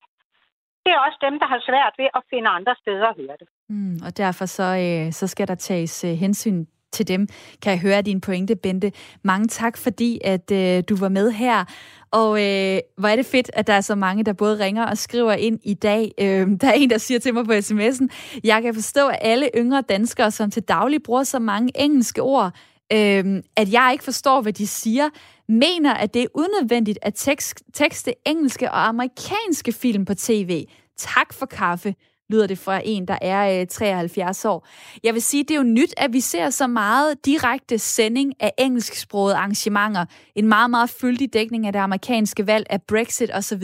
[0.83, 3.47] det er også dem, der har svært ved at finde andre steder at høre det.
[3.73, 7.27] Mm, og derfor så, øh, så skal der tages øh, hensyn til dem,
[7.61, 8.91] kan jeg høre din pointe, Bente.
[9.23, 11.65] Mange tak, fordi at øh, du var med her.
[12.11, 14.97] Og øh, hvor er det fedt, at der er så mange, der både ringer og
[14.97, 16.11] skriver ind i dag.
[16.21, 18.07] Øh, der er en, der siger til mig på sms'en,
[18.43, 22.55] jeg kan forstå, at alle yngre danskere, som til daglig bruger så mange engelske ord,
[22.93, 25.09] øh, at jeg ikke forstår, hvad de siger,
[25.49, 30.65] mener, at det er unødvendigt at tekst, tekste engelske og amerikanske film på tv.
[30.97, 31.95] Tak for kaffe
[32.29, 34.67] lyder det fra en, der er øh, 73 år.
[35.03, 38.51] Jeg vil sige, det er jo nyt, at vi ser så meget direkte sending af
[38.57, 40.05] engelsksprogede arrangementer.
[40.35, 43.63] En meget, meget fyldig dækning af det amerikanske valg, af Brexit osv.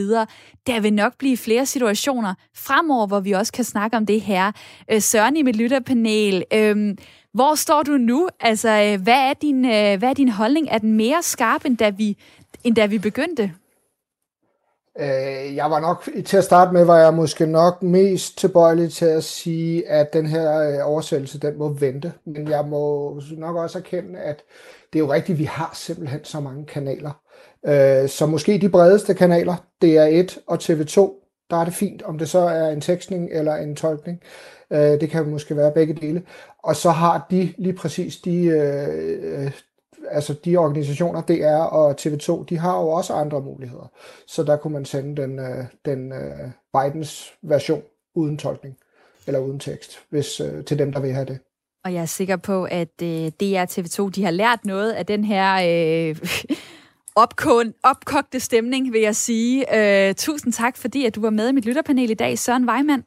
[0.67, 4.51] Der vil nok blive flere situationer fremover, hvor vi også kan snakke om det her.
[4.91, 6.95] Øh, Søren i mit lytterpanel, øh,
[7.33, 8.29] hvor står du nu?
[8.39, 10.67] Altså, øh, hvad er, din, øh, hvad er din holdning?
[10.71, 12.17] Er den mere skarp, end da vi,
[12.63, 13.51] end da vi begyndte?
[14.99, 19.05] Øh, jeg var nok, til at starte med, var jeg måske nok mest tilbøjelig til
[19.05, 22.13] at sige, at den her øh, oversættelse, den må vente.
[22.25, 24.43] Men jeg må nok også erkende, at
[24.93, 27.21] det er jo rigtigt, vi har simpelthen så mange kanaler.
[27.65, 31.19] Øh, så måske de bredeste kanaler, DR1 og TV2,
[31.49, 34.21] der er det fint, om det så er en tekstning eller en tolkning.
[34.71, 36.23] Øh, det kan måske være begge dele.
[36.63, 39.51] Og så har de lige præcis de, øh,
[40.11, 43.91] altså de organisationer, DR og TV2, de har jo også andre muligheder.
[44.27, 47.81] Så der kunne man sende den, øh, den øh, Bidens version
[48.15, 48.77] uden tolkning
[49.27, 51.39] eller uden tekst, hvis øh, til dem, der vil have det.
[51.85, 55.23] Og jeg er sikker på, at øh, DR TV2, de har lært noget af den
[55.23, 55.55] her
[56.09, 56.17] øh,
[57.23, 59.77] opkog, opkogte stemning, vil jeg sige.
[59.77, 63.03] Øh, tusind tak, fordi at du var med i mit lytterpanel i dag, Søren Weimann.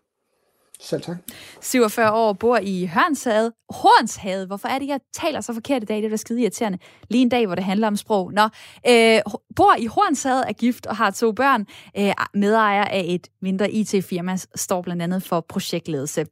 [0.83, 1.17] Selv tak.
[1.61, 3.53] 47 år, bor i Hørnshade.
[3.71, 5.97] Hornshade, hvorfor er det, jeg taler så forkert i dag?
[5.97, 6.79] Det er da skide irriterende.
[7.11, 8.33] Lige en dag, hvor det handler om sprog.
[8.33, 8.43] Nå,
[8.89, 9.21] øh,
[9.57, 11.67] bor i Hornshade, er gift og har to børn.
[11.99, 16.27] Øh, medejer af et mindre IT-firma, står blandt andet for projektledelse.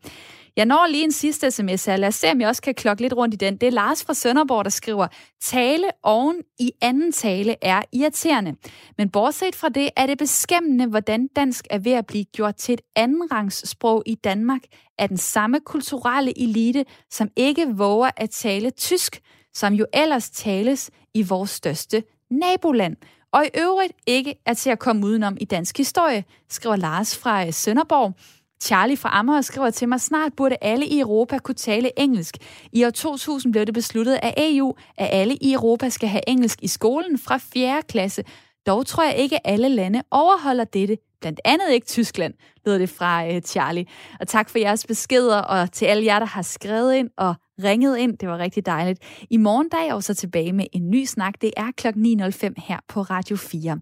[0.57, 1.97] Jeg når lige en sidste sms her.
[1.97, 3.57] Lad os se, om jeg også kan klokke lidt rundt i den.
[3.57, 5.07] Det er Lars fra Sønderborg, der skriver,
[5.43, 8.55] tale oven i anden tale er irriterende.
[8.99, 12.73] Men bortset fra det, er det beskæmmende, hvordan dansk er ved at blive gjort til
[12.73, 14.61] et andenrangssprog i Danmark
[14.99, 19.21] af den samme kulturelle elite, som ikke våger at tale tysk,
[19.55, 22.97] som jo ellers tales i vores største naboland
[23.33, 27.47] og i øvrigt ikke er til at komme udenom i dansk historie, skriver Lars fra
[27.47, 28.15] øh, Sønderborg.
[28.63, 32.37] Charlie fra Amager skriver til mig, snart burde alle i Europa kunne tale engelsk.
[32.73, 36.59] I år 2000 blev det besluttet af EU, at alle i Europa skal have engelsk
[36.63, 37.83] i skolen fra 4.
[37.89, 38.25] klasse.
[38.67, 40.99] Dog tror jeg ikke, at alle lande overholder dette.
[41.21, 42.35] Blandt andet ikke Tyskland,
[42.67, 43.87] lød det fra uh, Charlie.
[44.21, 47.35] Og tak for jeres beskeder, og til alle jer, der har skrevet ind og
[47.65, 48.19] ringet ind.
[48.19, 49.27] Det var rigtig dejligt.
[49.31, 51.35] I morgen der er jeg også tilbage med en ny snak.
[51.41, 51.87] Det er kl.
[51.89, 53.81] 9.05 her på Radio 4.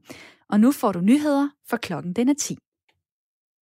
[0.50, 2.58] Og nu får du nyheder, for klokken den er 10.